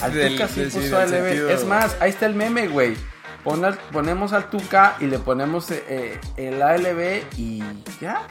Al 0.00 0.12
Del- 0.14 0.32
Tuca 0.34 0.48
sí 0.48 0.60
del- 0.60 0.72
sí, 0.72 0.78
puso 0.78 0.98
del 0.98 1.14
ALB. 1.14 1.24
sentido, 1.26 1.50
es 1.50 1.64
más, 1.64 1.96
ahí 2.00 2.10
está 2.10 2.26
el 2.26 2.34
meme, 2.34 2.68
güey. 2.68 2.96
Pon 3.44 3.64
al- 3.64 3.78
ponemos 3.92 4.32
al 4.32 4.50
Tuca 4.50 4.96
y 5.00 5.06
le 5.06 5.18
ponemos 5.18 5.70
eh, 5.70 5.84
eh, 5.88 6.20
el 6.36 6.62
ALB 6.62 7.24
y 7.38 7.62
ya. 8.00 8.26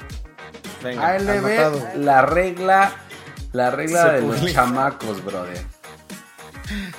Venga, 0.84 1.08
ALB, 1.10 1.96
la 1.98 2.22
regla, 2.24 2.92
la 3.54 3.72
regla 3.72 4.04
Se 4.04 4.10
de 4.14 4.22
los 4.22 4.54
chamacos, 4.54 5.24
brother. 5.24 5.64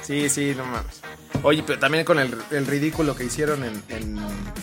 Sí, 0.02 0.28
sí, 0.28 0.54
no 0.56 0.64
mames. 0.66 1.01
Oye, 1.44 1.64
pero 1.66 1.78
también 1.80 2.04
con 2.04 2.20
el, 2.20 2.36
el 2.52 2.66
ridículo 2.66 3.16
que 3.16 3.24
hicieron 3.24 3.64
en, 3.64 3.82
en, 3.88 4.16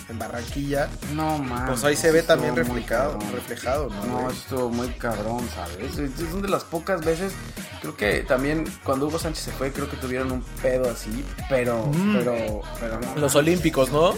en 0.07 0.19
Barranquilla, 0.19 0.87
No 1.13 1.37
mames. 1.37 1.69
pues 1.71 1.83
ahí 1.83 1.95
se 1.95 2.09
ve 2.11 2.23
también 2.23 2.55
reflejado, 2.55 3.19
reflejado, 3.33 3.89
¿no? 3.89 4.05
No, 4.05 4.19
güey? 4.21 4.35
estuvo 4.35 4.69
muy 4.69 4.87
cabrón, 4.93 5.45
¿sabes? 5.53 5.97
Es 5.97 6.19
es 6.21 6.31
una 6.33 6.43
de 6.43 6.47
las 6.49 6.63
pocas 6.63 7.03
veces, 7.03 7.33
creo 7.81 7.97
que 7.97 8.19
también 8.23 8.63
cuando 8.85 9.07
Hugo 9.07 9.19
Sánchez 9.19 9.43
se 9.45 9.51
fue, 9.51 9.73
creo 9.73 9.89
que 9.89 9.97
tuvieron 9.97 10.31
un 10.31 10.41
pedo 10.61 10.89
así, 10.89 11.25
pero, 11.49 11.91
pero, 12.13 12.61
pero 12.79 12.99
no. 13.01 13.15
Los 13.17 13.35
Olímpicos, 13.35 13.91
¿no? 13.91 14.13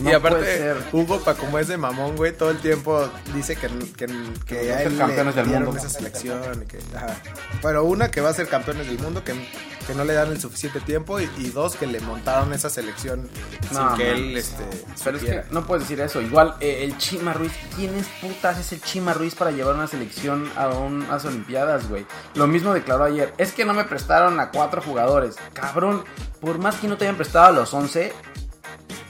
No 0.00 0.10
y 0.10 0.14
aparte, 0.14 0.38
puede 0.38 0.58
ser. 0.58 0.76
Hugo, 0.92 1.20
pa 1.20 1.34
como 1.34 1.58
es 1.58 1.68
de 1.68 1.76
mamón, 1.76 2.16
güey, 2.16 2.32
todo 2.36 2.50
el 2.50 2.58
tiempo 2.58 3.08
dice 3.34 3.56
que, 3.56 3.68
que, 3.96 4.06
que 4.46 4.70
va 4.70 4.76
a 4.76 4.82
él 4.82 4.96
campeones 4.98 5.36
le 5.36 5.42
del 5.44 5.60
mundo. 5.60 5.76
esa 5.78 5.88
selección. 5.88 6.40
y 6.62 6.66
que, 6.66 6.78
ajá. 6.96 7.16
Pero 7.60 7.84
una, 7.84 8.10
que 8.10 8.20
va 8.20 8.30
a 8.30 8.34
ser 8.34 8.48
campeones 8.48 8.86
del 8.88 8.98
mundo, 8.98 9.22
que, 9.22 9.32
que 9.86 9.94
no 9.94 10.04
le 10.04 10.14
dan 10.14 10.30
el 10.32 10.40
suficiente 10.40 10.80
tiempo. 10.80 11.20
Y, 11.20 11.30
y 11.38 11.50
dos, 11.50 11.76
que 11.76 11.86
le 11.86 12.00
montaron 12.00 12.52
esa 12.52 12.68
selección 12.70 13.28
No, 13.72 13.88
sin 13.90 13.96
que 13.98 14.10
él 14.10 14.36
este, 14.36 14.64
Pero 15.04 15.16
es 15.18 15.22
que 15.22 15.28
supiera. 15.28 15.44
no 15.50 15.66
puedes 15.66 15.84
decir 15.84 16.00
eso. 16.00 16.20
Igual, 16.20 16.56
eh, 16.60 16.80
el 16.84 16.96
Chima 16.98 17.32
Ruiz, 17.32 17.52
¿quién 17.76 17.94
es 17.94 18.06
putas 18.20 18.58
es 18.58 18.72
el 18.72 18.80
Chima 18.82 19.12
Ruiz 19.14 19.34
para 19.36 19.50
llevar 19.52 19.74
una 19.76 19.86
selección 19.86 20.50
a 20.56 20.68
un- 20.68 21.02
a 21.04 21.12
las 21.14 21.24
Olimpiadas, 21.26 21.88
güey? 21.88 22.06
Lo 22.34 22.46
mismo 22.48 22.74
declaró 22.74 23.04
ayer. 23.04 23.32
Es 23.38 23.52
que 23.52 23.64
no 23.64 23.72
me 23.74 23.84
prestaron 23.84 24.40
a 24.40 24.50
cuatro 24.50 24.82
jugadores. 24.82 25.36
Cabrón, 25.52 26.04
por 26.40 26.58
más 26.58 26.76
que 26.76 26.88
no 26.88 26.96
te 26.96 27.04
hayan 27.04 27.16
prestado 27.16 27.46
a 27.46 27.52
los 27.52 27.72
11, 27.72 28.12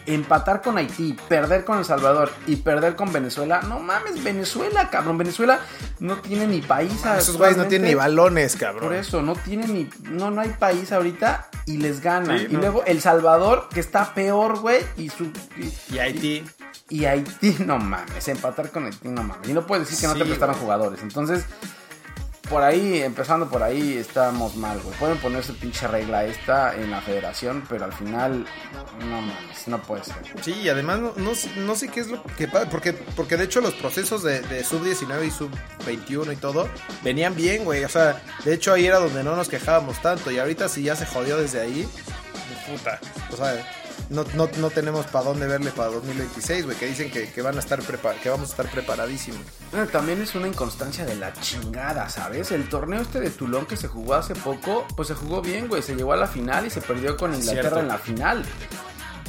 empatar 0.06 0.62
con 0.62 0.78
Haití, 0.78 1.16
perder 1.28 1.64
con 1.64 1.78
El 1.78 1.84
Salvador 1.84 2.30
y 2.46 2.56
perder 2.56 2.96
con 2.96 3.12
Venezuela. 3.12 3.60
No 3.62 3.78
mames, 3.80 4.22
Venezuela, 4.22 4.90
cabrón. 4.90 5.18
Venezuela 5.18 5.60
no 6.00 6.16
tiene 6.18 6.46
ni 6.46 6.60
país. 6.60 6.92
Esos 7.18 7.36
güeyes 7.36 7.56
no 7.56 7.66
tienen 7.66 7.88
ni 7.88 7.94
balones, 7.94 8.56
cabrón. 8.56 8.84
Por 8.88 8.94
eso, 8.94 9.22
no 9.22 9.34
tienen 9.34 9.72
ni. 9.74 9.90
No, 10.10 10.30
no 10.30 10.40
hay 10.40 10.50
país 10.50 10.92
ahorita 10.92 11.48
y 11.66 11.78
les 11.78 12.00
ganan. 12.00 12.38
Sí, 12.38 12.46
y 12.50 12.52
no. 12.54 12.60
luego 12.60 12.84
El 12.84 13.00
Salvador, 13.00 13.68
que 13.72 13.80
está 13.80 14.14
peor, 14.14 14.58
güey, 14.60 14.82
y 14.96 15.08
su. 15.08 15.24
y- 15.56 15.94
Y 15.94 15.98
Haití. 15.98 16.44
y 16.88 17.04
Haití, 17.04 17.56
no 17.66 17.78
mames, 17.78 18.28
empatar 18.28 18.70
con 18.70 18.84
Haití, 18.86 19.08
no 19.08 19.22
mames. 19.22 19.48
Y 19.48 19.52
no 19.52 19.66
puedes 19.66 19.86
decir 19.88 20.00
que 20.00 20.06
no 20.08 20.12
Sí, 20.14 20.18
te 20.20 20.24
prestaron 20.26 20.54
güey. 20.54 20.62
jugadores. 20.64 21.02
Entonces, 21.02 21.44
por 22.52 22.62
ahí, 22.62 23.00
empezando 23.02 23.48
por 23.48 23.62
ahí, 23.62 23.96
estamos 23.96 24.56
mal, 24.56 24.78
güey. 24.82 24.94
Pueden 24.98 25.16
poner 25.16 25.42
su 25.42 25.56
pinche 25.56 25.88
regla 25.88 26.26
esta 26.26 26.74
en 26.74 26.90
la 26.90 27.00
federación, 27.00 27.64
pero 27.66 27.86
al 27.86 27.94
final, 27.94 28.44
no 29.00 29.22
mames, 29.22 29.68
no 29.68 29.80
puede 29.80 30.04
ser. 30.04 30.16
Sí, 30.42 30.52
y 30.62 30.68
además 30.68 31.00
no, 31.00 31.14
no, 31.16 31.32
no 31.56 31.74
sé 31.74 31.88
qué 31.88 32.00
es 32.00 32.08
lo 32.08 32.22
que 32.36 32.48
pasa, 32.48 32.68
porque, 32.68 32.92
porque 32.92 33.38
de 33.38 33.44
hecho 33.44 33.62
los 33.62 33.72
procesos 33.72 34.22
de, 34.22 34.42
de 34.42 34.64
sub-19 34.64 35.26
y 35.26 35.30
sub-21 35.30 36.34
y 36.34 36.36
todo 36.36 36.68
venían 37.02 37.34
bien, 37.34 37.64
güey. 37.64 37.84
O 37.84 37.88
sea, 37.88 38.22
de 38.44 38.52
hecho 38.52 38.74
ahí 38.74 38.84
era 38.84 38.98
donde 38.98 39.24
no 39.24 39.34
nos 39.34 39.48
quejábamos 39.48 40.02
tanto 40.02 40.30
y 40.30 40.38
ahorita 40.38 40.68
si 40.68 40.82
ya 40.82 40.94
se 40.94 41.06
jodió 41.06 41.38
desde 41.38 41.62
ahí, 41.62 41.88
puta. 42.68 43.00
O 43.32 43.36
sea, 43.36 43.66
no, 44.12 44.24
no, 44.34 44.48
no 44.58 44.70
tenemos 44.70 45.06
para 45.06 45.24
dónde 45.24 45.46
verle 45.46 45.70
para 45.70 45.90
2026, 45.90 46.66
güey, 46.66 46.76
que 46.76 46.86
dicen 46.86 47.10
que, 47.10 47.30
que 47.30 47.42
van 47.42 47.56
a 47.56 47.60
estar 47.60 47.80
que 48.22 48.28
vamos 48.28 48.48
a 48.48 48.50
estar 48.52 48.70
preparadísimos. 48.70 49.40
Bueno, 49.70 49.86
también 49.86 50.20
es 50.22 50.34
una 50.34 50.48
inconstancia 50.48 51.04
de 51.04 51.16
la 51.16 51.32
chingada, 51.32 52.08
¿sabes? 52.08 52.50
El 52.52 52.68
torneo 52.68 53.00
este 53.00 53.20
de 53.20 53.30
Tulón 53.30 53.66
que 53.66 53.76
se 53.76 53.88
jugó 53.88 54.14
hace 54.14 54.34
poco, 54.34 54.86
pues 54.94 55.08
se 55.08 55.14
jugó 55.14 55.40
bien, 55.42 55.68
güey. 55.68 55.82
Se 55.82 55.94
llegó 55.94 56.12
a 56.12 56.16
la 56.16 56.26
final 56.26 56.66
y 56.66 56.70
se 56.70 56.80
perdió 56.80 57.16
con 57.16 57.34
Inglaterra 57.34 57.62
Cierto. 57.62 57.80
en 57.80 57.88
la 57.88 57.98
final. 57.98 58.44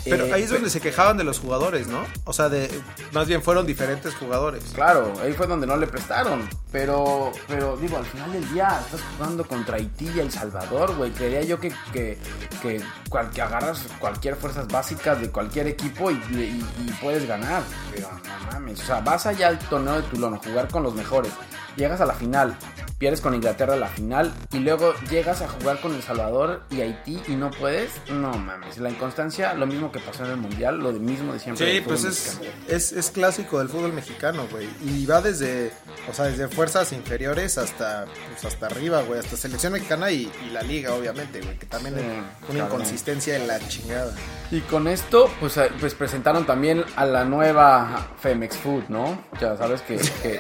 Pero 0.06 0.26
Eh, 0.26 0.34
ahí 0.34 0.44
es 0.44 0.50
donde 0.50 0.70
se 0.70 0.82
quejaban 0.82 1.16
de 1.18 1.24
los 1.24 1.40
jugadores, 1.40 1.88
¿no? 1.88 2.04
O 2.26 2.34
sea, 2.34 2.50
de 2.50 2.70
más 3.14 3.28
bien 3.28 3.42
fueron 3.42 3.66
diferentes 3.66 4.14
jugadores. 4.16 4.64
Claro, 4.76 5.14
ahí 5.24 5.34
fue 5.34 5.48
donde 5.48 5.66
no 5.66 5.78
le 5.78 5.88
prestaron. 5.88 6.48
Pero, 6.72 7.32
pero 7.48 7.78
digo, 7.78 7.98
al 7.98 8.06
final 8.06 8.34
del 8.34 8.50
día 8.54 8.82
estás 8.86 9.00
jugando 9.16 9.46
contra 9.46 9.78
Haití 9.78 10.10
y 10.16 10.20
El 10.20 10.32
Salvador, 10.32 10.96
güey. 10.96 11.12
Creería 11.12 11.42
yo 11.44 11.60
que, 11.60 11.72
que, 11.94 12.18
que, 12.62 12.82
cual- 13.10 13.30
que 13.30 13.42
agarras 13.42 13.86
cualquier 14.00 14.36
fuerzas 14.36 14.68
básicas 14.68 15.22
de 15.22 15.30
cualquier 15.30 15.68
equipo 15.68 16.12
y, 16.12 16.16
y- 16.32 16.66
y 16.88 16.92
puedes 17.02 17.28
ganar. 17.28 17.62
Pero 17.94 18.10
no 18.12 18.52
mames. 18.52 18.80
O 18.82 18.84
sea, 18.86 19.00
vas 19.02 19.26
allá 19.26 19.48
al 19.50 19.60
torneo 19.60 19.96
de 19.96 20.04
Tulón 20.04 20.34
a 20.34 20.38
jugar 20.38 20.68
con 20.68 20.84
los 20.84 20.94
mejores. 20.96 21.32
Llegas 21.78 22.02
a 22.02 22.06
la 22.06 22.14
final, 22.14 22.58
pierdes 23.04 23.20
con 23.20 23.36
Inglaterra 23.36 23.76
la 23.76 23.90
final 23.90 24.32
y 24.54 24.60
luego 24.60 24.94
llegas 25.12 25.42
a 25.42 25.50
jugar 25.50 25.82
con 25.82 25.94
El 25.94 26.02
Salvador 26.02 26.62
y 26.70 26.80
Haití 26.80 27.20
y 27.28 27.36
no 27.36 27.52
puedes. 27.52 27.92
No 28.10 28.32
mames. 28.32 28.78
La 28.78 28.90
inconstancia, 28.90 29.54
lo 29.56 29.68
mismo 29.68 29.92
que 29.92 30.00
pasó 30.00 30.24
en 30.24 30.32
el 30.32 30.38
Mundial, 30.38 30.78
lo 30.80 30.94
mismo 30.94 31.34
de 31.34 31.40
siempre. 31.40 31.70
Sí, 31.70 31.82
pues 31.82 32.06
es, 32.06 32.40
es, 32.70 32.94
es 32.94 33.12
clásico 33.12 33.60
del 33.60 33.68
fútbol 33.68 33.92
mexicano, 33.92 34.48
güey. 34.50 34.70
Y 34.86 35.06
va 35.06 35.20
desde, 35.20 35.74
o 36.10 36.14
sea, 36.14 36.28
desde 36.28 36.48
fuerzas 36.48 36.94
inferiores 36.94 37.58
hasta, 37.58 38.06
pues 38.32 38.46
hasta 38.46 38.68
arriba, 38.68 39.02
güey. 39.02 39.20
Hasta 39.20 39.36
selección 39.36 39.74
mexicana 39.74 40.10
y, 40.10 40.32
y 40.48 40.52
la 40.54 40.62
liga, 40.62 40.94
obviamente, 40.94 41.42
güey. 41.42 41.60
Que 41.60 41.66
también 41.66 41.96
Sí, 41.96 42.00
es 42.00 42.06
una 42.08 42.24
cabrón. 42.60 42.66
inconsistencia 42.68 43.36
en 43.36 43.48
la 43.50 43.60
chingada. 43.68 44.14
Y 44.50 44.62
con 44.62 44.88
esto, 44.88 45.30
pues, 45.42 45.58
eh, 45.58 45.70
pues 45.78 45.94
presentaron 45.94 46.46
también 46.46 46.86
a 46.96 47.06
la 47.06 47.26
nueva 47.26 48.12
Femex 48.22 48.56
Food, 48.56 48.84
¿no? 48.88 49.22
Ya 49.42 49.58
sabes 49.58 49.82
que, 49.82 49.98
que, 50.22 50.40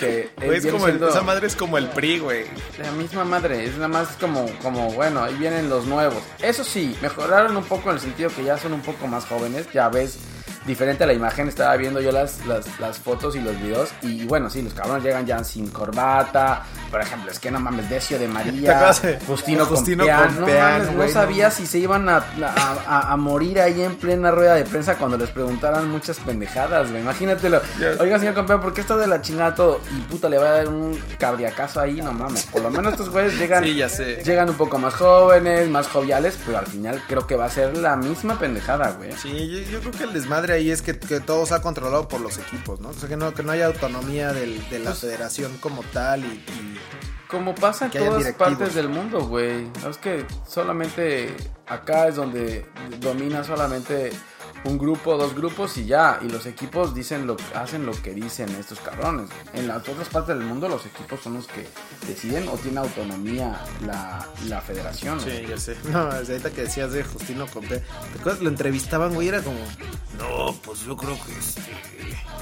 que 0.00 0.30
Güey, 0.44 0.58
es 0.58 0.66
como 0.66 0.86
el- 0.88 1.02
esa 1.02 1.22
madre 1.22 1.46
es 1.46 1.54
como 1.54 1.78
el 1.78 1.88
PRI, 1.88 2.18
güey. 2.18 2.44
la 2.82 2.90
misma 2.92 3.24
madre, 3.24 3.64
es 3.64 3.74
nada 3.74 3.88
más 3.88 4.08
como, 4.20 4.46
como, 4.62 4.90
bueno, 4.92 5.22
ahí 5.22 5.34
vienen 5.34 5.68
los 5.68 5.86
nuevos. 5.86 6.22
Eso 6.40 6.64
sí, 6.64 6.96
mejoraron 7.02 7.56
un 7.56 7.64
poco 7.64 7.90
en 7.90 7.96
el 7.96 8.00
sentido 8.00 8.30
que 8.34 8.42
ya 8.44 8.58
son 8.58 8.72
un 8.72 8.80
poco 8.82 9.06
más 9.06 9.26
jóvenes, 9.26 9.66
ya 9.72 9.88
ves 9.88 10.18
diferente 10.66 11.04
a 11.04 11.06
la 11.06 11.12
imagen, 11.14 11.48
estaba 11.48 11.74
viendo 11.76 12.00
yo 12.00 12.12
las, 12.12 12.44
las, 12.46 12.78
las 12.78 12.98
fotos 12.98 13.34
y 13.34 13.40
los 13.40 13.58
videos 13.60 13.90
y 14.02 14.24
bueno, 14.26 14.50
sí, 14.50 14.60
los 14.62 14.74
cabrones 14.74 15.02
llegan 15.02 15.24
ya 15.26 15.42
sin 15.42 15.68
corbata, 15.68 16.62
por 16.90 17.00
ejemplo, 17.00 17.30
es 17.30 17.38
que 17.38 17.50
no 17.50 17.58
mames, 17.60 17.88
Decio 17.88 18.18
de 18.18 18.26
¿Te 18.26 18.32
María, 18.32 18.92
Justino, 19.26 19.64
Justino 19.66 20.04
Compeán, 20.04 20.40
no 20.40 20.46
mames, 20.46 20.86
no 20.88 20.92
güey, 20.96 21.08
no 21.08 21.14
sabía 21.14 21.50
si 21.50 21.66
se 21.66 21.78
iban 21.78 22.08
a, 22.08 22.16
a, 22.18 22.76
a- 22.86 23.12
a 23.12 23.16
morir 23.16 23.60
ahí 23.60 23.80
en 23.82 23.96
plena 23.96 24.30
rueda 24.30 24.54
de 24.54 24.64
prensa 24.64 24.96
cuando 24.96 25.16
les 25.16 25.30
preguntaran 25.30 25.88
muchas 25.90 26.18
pendejadas, 26.18 26.90
güey, 26.90 27.02
imagínatelo, 27.02 27.60
Ya. 27.78 27.92
oiga 28.00 28.18
señor 28.18 28.34
Compeán, 28.34 28.60
¿por 28.60 28.74
qué 28.74 28.82
está 28.82 28.96
de 28.96 29.06
la 29.06 29.20
chingada 29.22 29.54
todo? 29.54 29.80
Y 29.96 30.00
puta, 30.02 30.28
le 30.28 30.38
va 30.38 30.48
a 30.48 30.52
dar 30.52 30.68
un 30.68 30.98
cardiacazo 31.18 31.80
ahí, 31.80 32.00
no 32.02 32.12
mames, 32.12 32.44
por 32.46 32.62
lo 32.62 32.70
menos 32.70 32.92
estos 32.92 33.08
güeyes 33.10 33.38
llegan 33.38 33.64
Sí, 33.64 33.74
ya 33.76 33.88
sé. 33.88 34.22
llegan 34.24 34.48
un 34.50 34.56
poco 34.56 34.78
más 34.78 34.94
jóvenes, 34.94 35.68
más 35.68 35.86
joviales, 35.88 36.38
pero 36.44 36.58
al 36.58 36.66
final 36.66 37.02
creo 37.08 37.26
que 37.26 37.36
va 37.36 37.46
a 37.46 37.50
ser 37.50 37.76
la 37.76 37.96
misma 37.96 38.38
pendejada, 38.38 38.90
güey. 38.92 39.12
Sí, 39.12 39.48
yo, 39.48 39.58
yo 39.70 39.80
creo 39.80 39.92
que 39.92 40.04
el 40.04 40.12
desmadre 40.12 40.49
ahí 40.52 40.70
es 40.70 40.82
que, 40.82 40.98
que 40.98 41.20
todo 41.20 41.46
se 41.46 41.54
ha 41.54 41.60
controlado 41.62 42.08
por 42.08 42.20
los 42.20 42.38
equipos, 42.38 42.80
¿no? 42.80 42.90
O 42.90 42.92
sea, 42.94 43.08
que 43.08 43.16
no, 43.16 43.32
que 43.34 43.42
no 43.42 43.52
haya 43.52 43.66
autonomía 43.66 44.32
del- 44.32 44.68
de 44.70 44.78
la 44.78 44.90
Pues- 44.90 45.00
federación 45.00 45.56
como 45.58 45.82
tal 45.84 46.24
y... 46.24 46.28
y- 46.28 46.78
Como 47.28 47.54
pasa 47.54 47.86
en 47.86 47.92
todas 47.92 48.32
partes 48.34 48.74
del 48.74 48.88
mundo, 48.88 49.20
güey. 49.26 49.70
Es 49.88 49.98
que 49.98 50.26
solamente 50.48 51.34
acá 51.66 52.08
es 52.08 52.16
donde 52.16 52.66
domina 52.98 53.44
solamente 53.44 54.10
un 54.64 54.78
grupo, 54.78 55.16
dos 55.16 55.34
grupos 55.34 55.76
y 55.78 55.86
ya. 55.86 56.18
Y 56.22 56.28
los 56.28 56.46
equipos 56.46 56.94
dicen 56.94 57.26
lo, 57.26 57.36
hacen 57.54 57.86
lo 57.86 57.92
que 57.92 58.12
dicen 58.14 58.48
estos 58.50 58.80
cabrones. 58.80 59.30
En 59.52 59.66
las 59.68 59.88
otras 59.88 60.08
partes 60.08 60.36
del 60.36 60.44
mundo 60.46 60.68
los 60.68 60.84
equipos 60.86 61.20
son 61.20 61.34
los 61.34 61.46
que 61.46 61.66
deciden 62.06 62.48
o 62.48 62.52
tiene 62.52 62.80
autonomía 62.80 63.60
la, 63.86 64.26
la 64.48 64.60
federación. 64.60 65.20
Sí, 65.20 65.44
ya 65.48 65.58
sé. 65.58 65.76
No, 65.90 65.98
ahorita 66.00 66.50
que 66.50 66.62
decías 66.62 66.92
de 66.92 67.02
Justino 67.02 67.46
Compe. 67.46 67.78
¿Te 67.78 68.18
acuerdas? 68.20 68.40
Lo 68.42 68.48
entrevistaban, 68.48 69.14
güey, 69.14 69.28
era 69.28 69.42
como. 69.42 69.58
No, 70.18 70.54
pues 70.62 70.80
yo 70.84 70.96
creo 70.96 71.16
que 71.24 71.32
este. 71.38 71.62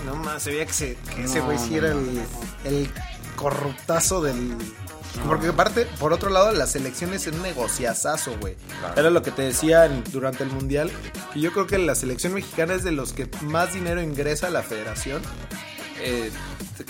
No 0.05 0.15
más, 0.17 0.43
se 0.43 0.51
veía 0.51 0.67
que, 0.67 0.73
se, 0.73 0.97
que 1.15 1.25
ese 1.25 1.39
No, 1.39 1.47
güey 1.47 1.59
sí 1.59 1.71
no, 1.71 1.77
era 1.79 1.91
no, 1.91 1.99
el, 2.01 2.15
no. 2.15 2.23
el 2.65 2.91
corruptazo 3.37 4.21
del. 4.21 4.57
Porque 5.27 5.49
aparte, 5.49 5.87
por 5.99 6.13
otro 6.13 6.31
lado, 6.31 6.53
la 6.53 6.67
selección 6.67 7.13
es 7.13 7.27
un 7.27 7.43
negociazazo, 7.43 8.37
güey. 8.41 8.57
Claro. 8.81 8.95
Era 8.97 9.11
lo 9.11 9.23
que 9.23 9.31
te 9.31 9.43
decía 9.43 9.89
durante 10.11 10.45
el 10.45 10.51
Mundial. 10.51 10.91
Que 11.33 11.41
yo 11.41 11.53
creo 11.53 11.67
que 11.67 11.79
la 11.79 11.95
selección 11.95 12.35
mexicana 12.35 12.75
es 12.75 12.85
de 12.85 12.93
los 12.93 13.13
que 13.13 13.29
más 13.43 13.75
dinero 13.75 14.03
ingresa 14.03 14.47
a 14.47 14.51
la 14.51 14.63
federación. 14.63 15.23
Eh, 16.01 16.31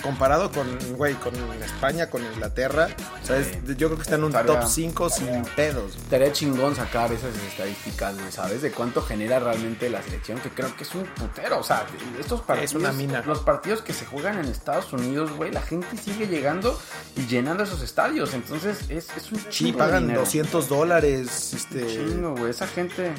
comparado 0.03 0.51
con, 0.51 0.67
güey, 0.95 1.15
con 1.15 1.33
España, 1.63 2.09
con 2.09 2.23
Inglaterra, 2.23 2.89
o 3.23 3.25
sea, 3.25 3.37
es- 3.37 3.51
yo 3.77 3.87
creo 3.87 3.95
que 3.95 4.03
está 4.03 4.15
en 4.15 4.23
un 4.23 4.29
Estaría- 4.31 4.59
top 4.59 4.69
5 4.69 5.09
sin 5.09 5.43
pedos. 5.55 5.95
Estaría 5.95 6.31
chingón 6.31 6.75
sacar 6.75 7.11
esas 7.11 7.35
estadísticas, 7.35 8.15
güey, 8.17 8.31
¿sabes? 8.31 8.61
De 8.61 8.71
cuánto 8.71 9.01
genera 9.01 9.39
realmente 9.39 9.89
la 9.89 10.01
selección, 10.03 10.39
que 10.39 10.49
creo 10.49 10.75
que 10.75 10.83
es 10.83 10.93
un 10.95 11.03
putero. 11.05 11.59
O 11.59 11.63
sea, 11.63 11.85
estos 12.19 12.41
partidos. 12.41 12.75
una 12.75 12.91
mina. 12.91 13.23
Los 13.25 13.39
partidos 13.39 13.81
que 13.81 13.93
se 13.93 14.05
juegan 14.05 14.37
en 14.39 14.45
Estados 14.45 14.93
Unidos, 14.93 15.31
güey, 15.35 15.51
la 15.51 15.61
gente 15.61 15.97
sigue 15.97 16.27
llegando 16.27 16.79
y 17.15 17.25
llenando 17.25 17.63
esos 17.63 17.81
estadios. 17.81 18.33
Entonces, 18.33 18.77
es, 18.89 19.07
es 19.17 19.31
un 19.31 19.39
Sí, 19.39 19.45
chingo 19.49 19.71
de 19.71 19.77
pagan 19.85 20.03
dinero. 20.03 20.21
200 20.21 20.69
dólares, 20.69 21.53
este... 21.53 21.87
Chingo, 21.87 22.35
güey. 22.35 22.51
Esa 22.51 22.67
gente. 22.67 23.13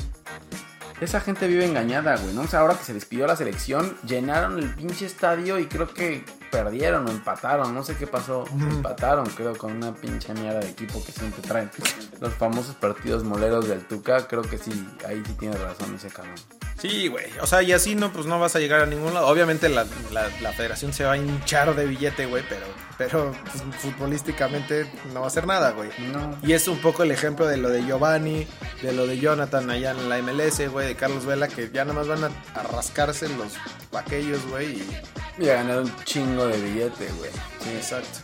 Esa 1.00 1.20
gente 1.20 1.46
vive 1.48 1.64
engañada, 1.64 2.16
güey. 2.16 2.34
¿no? 2.34 2.42
O 2.42 2.46
sea, 2.46 2.60
ahora 2.60 2.74
que 2.74 2.84
se 2.84 2.92
despidió 2.92 3.26
la 3.26 3.36
selección, 3.36 3.96
llenaron 4.06 4.58
el 4.58 4.74
pinche 4.74 5.06
estadio 5.06 5.58
y 5.58 5.66
creo 5.66 5.92
que 5.92 6.24
perdieron 6.50 7.06
o 7.08 7.10
empataron. 7.10 7.74
No 7.74 7.82
sé 7.82 7.96
qué 7.96 8.06
pasó. 8.06 8.44
Empataron, 8.50 9.26
creo, 9.26 9.56
con 9.56 9.72
una 9.72 9.94
pinche 9.94 10.34
mierda 10.34 10.60
de 10.60 10.68
equipo 10.68 11.02
que 11.04 11.12
siempre 11.12 11.42
traen. 11.42 11.70
Los 12.20 12.34
famosos 12.34 12.74
partidos 12.74 13.24
moleros 13.24 13.66
del 13.68 13.86
Tuca. 13.86 14.28
Creo 14.28 14.42
que 14.42 14.58
sí, 14.58 14.88
ahí 15.08 15.22
sí 15.26 15.32
tiene 15.34 15.56
razón 15.56 15.94
ese 15.94 16.08
cabrón. 16.08 16.34
Sí, 16.80 17.08
güey. 17.08 17.26
O 17.42 17.46
sea, 17.46 17.62
y 17.62 17.72
así 17.72 17.94
no, 17.94 18.10
pues 18.12 18.24
no 18.26 18.40
vas 18.40 18.56
a 18.56 18.58
llegar 18.58 18.80
a 18.80 18.86
ningún 18.86 19.12
lado. 19.12 19.26
Obviamente 19.26 19.68
la, 19.68 19.86
la- 20.12 20.30
la 20.40 20.52
federación 20.52 20.92
se 20.94 21.04
va 21.04 21.12
a 21.12 21.16
hinchar 21.18 21.74
de 21.76 21.84
billete, 21.86 22.24
güey, 22.26 22.42
pero, 22.48 22.64
pero 22.96 23.34
pues, 23.50 23.62
futbolísticamente 23.80 24.90
no 25.12 25.20
va 25.20 25.26
a 25.26 25.28
hacer 25.28 25.46
nada, 25.46 25.72
güey. 25.72 25.90
No. 26.12 26.38
Y 26.42 26.52
es 26.54 26.66
un 26.68 26.78
poco 26.78 27.02
el 27.02 27.10
ejemplo 27.10 27.46
de 27.46 27.58
lo 27.58 27.68
de 27.68 27.84
Giovanni, 27.84 28.46
de 28.82 28.92
lo 28.92 29.06
de 29.06 29.18
Jonathan 29.18 29.68
allá 29.68 29.90
en 29.90 30.08
la 30.08 30.18
MLS, 30.22 30.68
güey, 30.70 30.86
de 30.88 30.94
Carlos 30.96 31.26
Vela, 31.26 31.48
que 31.48 31.70
ya 31.72 31.84
nada 31.84 31.98
más 31.98 32.08
van 32.08 32.24
a, 32.24 32.30
a 32.58 32.62
rascarse 32.62 33.28
los 33.28 33.52
vaquellos, 33.92 34.44
güey. 34.46 34.76
Y... 34.76 35.00
Y 35.38 35.48
a 35.48 35.54
ganar 35.54 35.78
un 35.80 35.94
chingo 36.04 36.46
de 36.46 36.60
billete, 36.60 37.08
güey. 37.18 37.30
Sí, 37.62 37.70
exacto. 37.76 38.20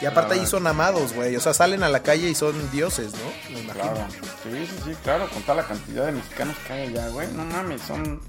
Y 0.00 0.06
aparte 0.06 0.34
ahí 0.34 0.46
son 0.46 0.66
amados, 0.66 1.14
güey. 1.14 1.36
O 1.36 1.40
sea, 1.40 1.54
salen 1.54 1.82
a 1.82 1.88
la 1.88 2.02
calle 2.02 2.28
y 2.28 2.34
son 2.34 2.70
dioses, 2.70 3.12
¿no? 3.12 3.54
Me 3.54 3.60
imagino. 3.60 3.84
Claro. 3.84 4.06
Sí, 4.42 4.66
sí, 4.66 4.76
sí, 4.84 4.96
claro. 5.02 5.28
Con 5.30 5.42
toda 5.42 5.56
la 5.56 5.66
cantidad 5.66 6.06
de 6.06 6.12
mexicanos 6.12 6.56
que 6.66 6.72
hay 6.72 6.88
allá, 6.88 7.08
güey. 7.08 7.28
No 7.32 7.44
mames, 7.44 7.80
son. 7.82 8.20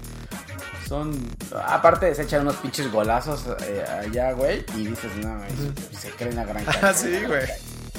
Son. 0.88 1.14
Aparte, 1.66 2.14
se 2.14 2.22
echan 2.22 2.42
unos 2.42 2.56
pinches 2.56 2.90
golazos 2.90 3.44
eh, 3.66 3.84
allá, 3.86 4.32
güey. 4.32 4.64
Y 4.76 4.86
dices, 4.86 5.14
no, 5.16 5.38
se 5.98 6.10
creen 6.12 6.36
la 6.36 6.44
gran 6.44 6.64
Ah, 6.82 6.94
sí, 6.94 7.20
güey. 7.26 7.46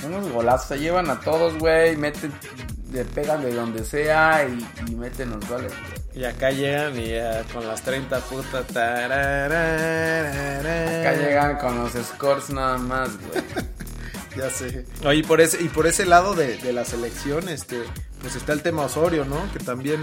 Unos 0.04 0.32
golazos, 0.32 0.68
se 0.70 0.80
llevan 0.80 1.10
a 1.10 1.20
todos, 1.20 1.58
güey. 1.58 1.96
Meten. 1.96 2.32
Le 2.92 3.06
pegan 3.06 3.44
de 3.44 3.54
donde 3.54 3.86
sea 3.86 4.48
y, 4.48 4.92
y 4.92 4.96
meten 4.96 5.30
los 5.30 5.48
goles, 5.48 5.72
güey. 5.72 6.22
Y 6.22 6.26
acá 6.26 6.50
llegan 6.50 7.00
y 7.00 7.10
ya 7.10 7.44
con 7.54 7.68
las 7.68 7.82
30 7.84 8.20
putas. 8.22 8.66
Acá 8.70 9.08
llegan 11.16 11.58
con 11.58 11.78
los 11.78 11.92
scores 11.94 12.50
nada 12.50 12.78
más, 12.78 13.10
güey. 13.18 13.44
Ya 14.38 14.50
sé. 14.50 14.86
Oye, 15.04 15.20
y 15.20 15.24
por 15.24 15.42
ese, 15.42 15.62
y 15.62 15.68
por 15.70 15.88
ese 15.88 16.06
lado 16.06 16.36
de, 16.36 16.58
de 16.58 16.72
la 16.72 16.86
selección, 16.86 17.50
este, 17.50 17.82
pues 18.22 18.36
está 18.36 18.54
el 18.54 18.62
tema 18.62 18.84
Osorio, 18.84 19.26
¿no? 19.26 19.52
Que 19.52 19.60
también. 19.60 20.00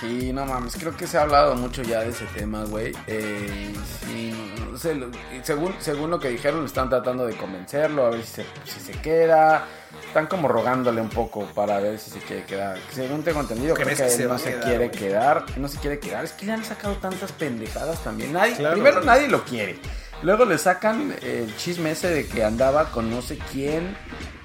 Sí, 0.00 0.32
no 0.32 0.44
mames, 0.44 0.76
creo 0.76 0.94
que 0.96 1.06
se 1.06 1.16
ha 1.16 1.22
hablado 1.22 1.54
mucho 1.56 1.82
ya 1.82 2.00
de 2.00 2.10
ese 2.10 2.26
tema, 2.26 2.64
güey. 2.64 2.92
Eh, 3.06 3.72
sí, 4.04 4.34
no, 4.70 4.76
sé, 4.76 4.94
según, 5.42 5.74
según 5.78 6.10
lo 6.10 6.20
que 6.20 6.28
dijeron, 6.28 6.64
están 6.66 6.90
tratando 6.90 7.26
de 7.26 7.34
convencerlo, 7.36 8.04
a 8.06 8.10
ver 8.10 8.22
si 8.22 8.42
se, 8.42 8.46
si 8.64 8.80
se 8.80 8.92
queda. 9.00 9.64
Están 10.06 10.26
como 10.26 10.48
rogándole 10.48 11.00
un 11.00 11.08
poco 11.08 11.46
para 11.54 11.80
ver 11.80 11.98
si 11.98 12.10
se 12.10 12.18
quiere 12.18 12.44
quedar. 12.44 12.78
Según 12.92 13.22
tengo 13.22 13.40
entendido, 13.40 13.74
creo 13.74 13.86
¿Crees 13.86 13.98
que, 14.00 14.04
que 14.06 14.10
él 14.12 14.16
se 14.18 14.26
va 14.26 14.32
no 14.34 14.38
se 14.38 14.50
quedar, 14.50 14.64
quiere 14.64 14.88
güey? 14.88 14.90
quedar. 15.00 15.44
No 15.58 15.68
se 15.68 15.78
quiere 15.78 15.98
quedar. 15.98 16.24
Es 16.24 16.32
que 16.32 16.44
le 16.46 16.52
han 16.52 16.64
sacado 16.64 16.94
tantas 16.96 17.32
pendejadas 17.32 18.02
también. 18.04 18.32
Nadie, 18.34 18.54
Claro, 18.56 18.74
primero, 18.74 18.96
güey. 18.96 19.06
nadie 19.06 19.28
lo 19.28 19.44
quiere. 19.44 19.78
Luego 20.22 20.44
le 20.44 20.58
sacan 20.58 21.14
el 21.22 21.54
chisme 21.56 21.90
ese 21.92 22.08
de 22.10 22.26
que 22.26 22.42
andaba 22.44 22.90
con 22.90 23.10
no 23.10 23.22
sé 23.22 23.38
quién. 23.52 23.96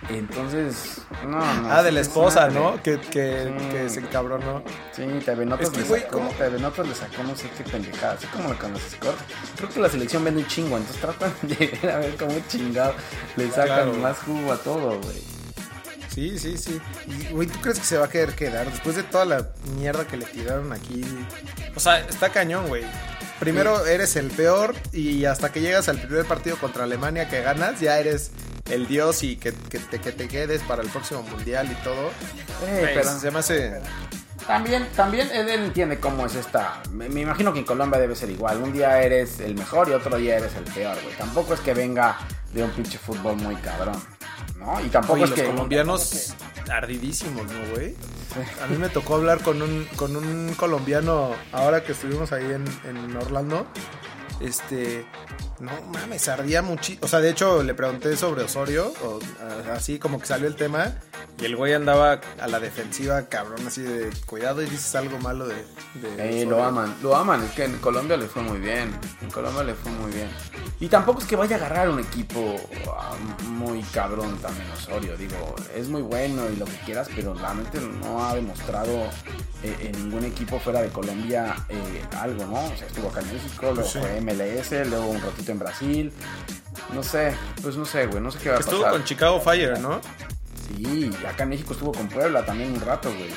Entonces, 0.10 0.98
no, 1.24 1.40
no. 1.62 1.72
Ah, 1.72 1.84
de 1.84 1.92
la 1.92 2.02
es 2.02 2.08
esposa, 2.08 2.42
madre. 2.48 2.54
¿no? 2.56 2.84
Que, 2.84 3.00
que, 3.00 3.54
Sí. 3.60 3.68
que 3.70 3.90
se 3.90 4.00
encabronó. 4.02 4.64
Sí, 4.92 5.04
TV 5.24 5.46
Notas 5.46 5.68
Es 5.68 5.72
que, 5.74 5.82
le 5.82 5.88
güey, 5.88 6.02
sacó, 6.02 6.18
¿cómo? 6.18 6.30
TV 6.32 6.60
Notas 6.60 6.88
le 6.88 6.96
sacó 6.96 7.24
no 7.24 7.36
sé 7.36 7.50
qué 7.58 7.64
pendejada, 7.64 8.14
así 8.14 8.26
como 8.28 8.54
con 8.58 8.74
los 8.74 8.82
scores. 8.82 9.16
Creo 9.56 9.70
que 9.70 9.80
la 9.80 9.90
selección 9.90 10.24
vende 10.24 10.42
un 10.42 10.48
chingo, 10.48 10.76
entonces 10.78 11.02
tratan 11.02 11.34
de 11.44 11.90
a 11.92 11.98
ver 11.98 12.16
cómo 12.18 12.34
chingado 12.50 12.94
le 13.38 13.48
sacan 13.50 13.66
Claro. 13.66 13.94
más 13.94 14.18
jugo 14.20 14.52
a 14.52 14.58
todo, 14.58 15.00
güey. 15.00 15.22
Sí, 16.10 16.38
sí, 16.38 16.58
sí. 16.58 16.82
Y, 17.08 17.32
güey, 17.32 17.48
¿tú 17.48 17.60
crees 17.62 17.80
que 17.80 17.86
se 17.86 17.98
va 17.98 18.06
a 18.06 18.10
querer 18.10 18.36
quedar 18.36 18.70
después 18.70 18.98
de 18.98 19.04
toda 19.04 19.24
la 19.24 19.48
mierda 19.78 20.06
que 20.06 20.18
le 20.18 20.26
tiraron 20.26 20.74
aquí? 20.74 21.06
O 21.74 21.80
sea, 21.80 22.00
está 22.02 22.28
cañón, 22.30 22.68
güey. 22.68 22.84
Primero 23.42 23.88
eres 23.88 24.16
el 24.18 24.28
peor 24.30 24.76
y 24.94 25.26
hasta 25.26 25.52
que 25.52 25.62
llegas 25.62 25.90
al 25.90 26.00
primer 26.00 26.26
partido 26.26 26.58
contra 26.58 26.84
Alemania 26.84 27.28
que 27.28 27.42
ganas, 27.42 27.80
ya 27.80 27.98
eres 27.98 28.30
el 28.70 28.88
dios 28.88 29.24
y 29.24 29.36
que, 29.36 29.52
que 29.52 29.80
te, 29.80 30.00
que 30.00 30.12
te 30.12 30.28
quedes 30.28 30.62
para 30.62 30.84
el 30.84 30.90
próximo 30.90 31.24
mundial 31.24 31.68
y 31.72 31.76
todo. 31.84 32.10
Eh, 32.68 32.80
Güey, 32.82 32.94
pero 32.94 33.10
se 33.20 33.32
me 33.32 33.40
hace... 33.40 33.82
también, 34.46 34.88
también 34.96 35.28
él 35.34 35.50
entiende 35.50 36.00
cómo 36.00 36.28
es 36.28 36.36
esta. 36.36 36.84
Me, 36.92 37.10
me 37.10 37.22
imagino 37.22 37.52
que 37.52 37.60
en 37.60 37.66
Colombia 37.66 38.00
debe 38.00 38.16
ser 38.16 38.30
igual. 38.30 38.62
Un 38.62 38.74
día 38.74 39.02
eres 39.02 39.40
el 39.40 39.56
mejor 39.56 39.90
y 39.90 39.94
otro 39.94 40.18
día 40.18 40.38
eres 40.38 40.54
el 40.56 40.64
peor, 40.66 40.96
güey. 41.04 41.16
Tampoco 41.18 41.56
es 41.56 41.62
que 41.62 41.74
venga 41.74 42.20
de 42.54 42.64
un 42.64 42.70
pinche 42.70 43.00
fútbol 43.00 43.38
muy 43.38 43.56
cabrón, 43.56 44.00
¿no? 44.62 44.80
Y 44.80 44.90
tampoco 44.90 45.14
Oye, 45.14 45.24
es 45.26 45.30
los 45.32 45.40
que 45.40 45.46
colombianos 45.48 46.34
ardidísimos, 46.72 47.44
¿no, 47.52 47.76
güey? 47.76 47.96
A 48.64 48.68
mí 48.68 48.78
me 48.78 48.88
tocó 48.90 49.16
hablar 49.16 49.42
con 49.42 49.62
un, 49.62 49.86
con 49.98 50.16
un 50.16 50.54
colombiano 50.56 51.32
ahora 51.52 51.84
que 51.84 51.92
estuvimos 51.92 52.32
ahí 52.32 52.46
en, 52.46 52.66
en 52.88 53.16
Orlando. 53.18 53.68
Este, 54.40 55.06
no 55.60 55.72
mames, 55.94 56.28
ardía 56.28 56.62
muchísimo. 56.62 57.06
O 57.06 57.08
sea, 57.08 57.20
de 57.20 57.30
hecho, 57.30 57.62
le 57.64 57.74
pregunté 57.74 58.16
sobre 58.18 58.44
Osorio, 58.44 58.94
o, 59.04 59.20
así 59.72 60.00
como 60.00 60.20
que 60.20 60.26
salió 60.26 60.48
el 60.48 60.56
tema, 60.56 60.96
y 61.40 61.46
el 61.46 61.56
güey 61.56 61.74
andaba 61.74 62.20
a 62.40 62.48
la 62.48 62.60
defensiva, 62.60 63.24
cabrón, 63.28 63.66
así 63.66 63.82
de 63.82 64.10
cuidado 64.26 64.62
y 64.62 64.66
dices 64.66 64.94
algo 64.96 65.18
malo 65.20 65.48
de. 65.48 65.56
de 65.96 66.42
Eh, 66.42 66.46
lo 66.46 66.58
Osorio". 66.58 66.64
aman, 66.66 66.96
lo 67.02 67.16
aman. 67.16 67.44
Es 67.44 67.52
que 67.52 67.66
en 67.66 67.78
Colombia 67.80 68.18
le 68.18 68.28
fue 68.28 68.42
muy 68.44 68.60
bien. 68.60 68.92
En 69.22 69.32
Colombia 69.32 69.64
le 69.64 69.74
fue 69.74 69.92
muy 69.92 70.12
bien. 70.12 70.30
Y 70.80 70.88
tampoco 70.88 71.20
es 71.22 71.26
que 71.26 71.36
vaya 71.36 71.56
a 71.56 71.60
agarrar 71.60 71.90
un 71.90 72.00
equipo 72.00 72.56
ah, 72.96 73.16
muy 73.48 73.82
cabrón 73.84 74.38
también 74.40 74.70
Osorio. 74.72 75.18
Digo, 75.18 75.56
es 75.76 75.88
muy 75.90 76.02
bueno 76.02 76.50
y 76.50 76.56
lo 76.58 76.66
que 76.66 76.78
quieras, 76.86 77.08
pero 77.16 77.34
realmente 77.34 77.80
no 77.80 78.24
ha 78.24 78.36
demostrado 78.36 79.06
eh, 79.64 79.76
en 79.82 79.92
ningún 80.04 80.26
equipo 80.26 80.60
fuera 80.60 80.82
de 80.82 80.90
Colombia 80.90 81.56
eh, 81.70 82.04
algo, 82.20 82.46
¿no? 82.46 82.66
O 82.66 82.78
sea, 82.78 82.88
estuvo 82.88 83.10
acá 83.10 83.22
en 83.22 83.34
México, 83.34 83.72
luego 83.74 83.84
Sí. 83.90 84.00
fue 84.00 84.22
MLS, 84.22 84.72
luego 84.90 85.06
un 85.08 85.22
ratito 85.22 85.52
en 85.52 85.60
Brasil. 85.60 86.14
No 86.94 87.04
sé, 87.04 87.34
pues 87.62 87.76
no 87.78 87.86
sé, 87.86 88.06
güey, 88.08 88.22
no 88.22 88.32
sé 88.32 88.40
qué 88.40 88.50
va 88.50 88.58
a 88.58 88.60
Estuvo 88.60 88.80
pasar. 88.82 88.92
con 88.94 89.04
Chicago 89.06 89.40
Fire, 89.40 89.80
¿no? 89.80 90.02
Sí, 90.78 91.12
acá 91.28 91.44
en 91.44 91.50
México 91.50 91.74
estuvo 91.74 91.92
con 91.92 92.08
Puebla 92.08 92.46
también 92.46 92.74
un 92.74 92.82
rato, 92.82 93.10
güey. 93.10 93.30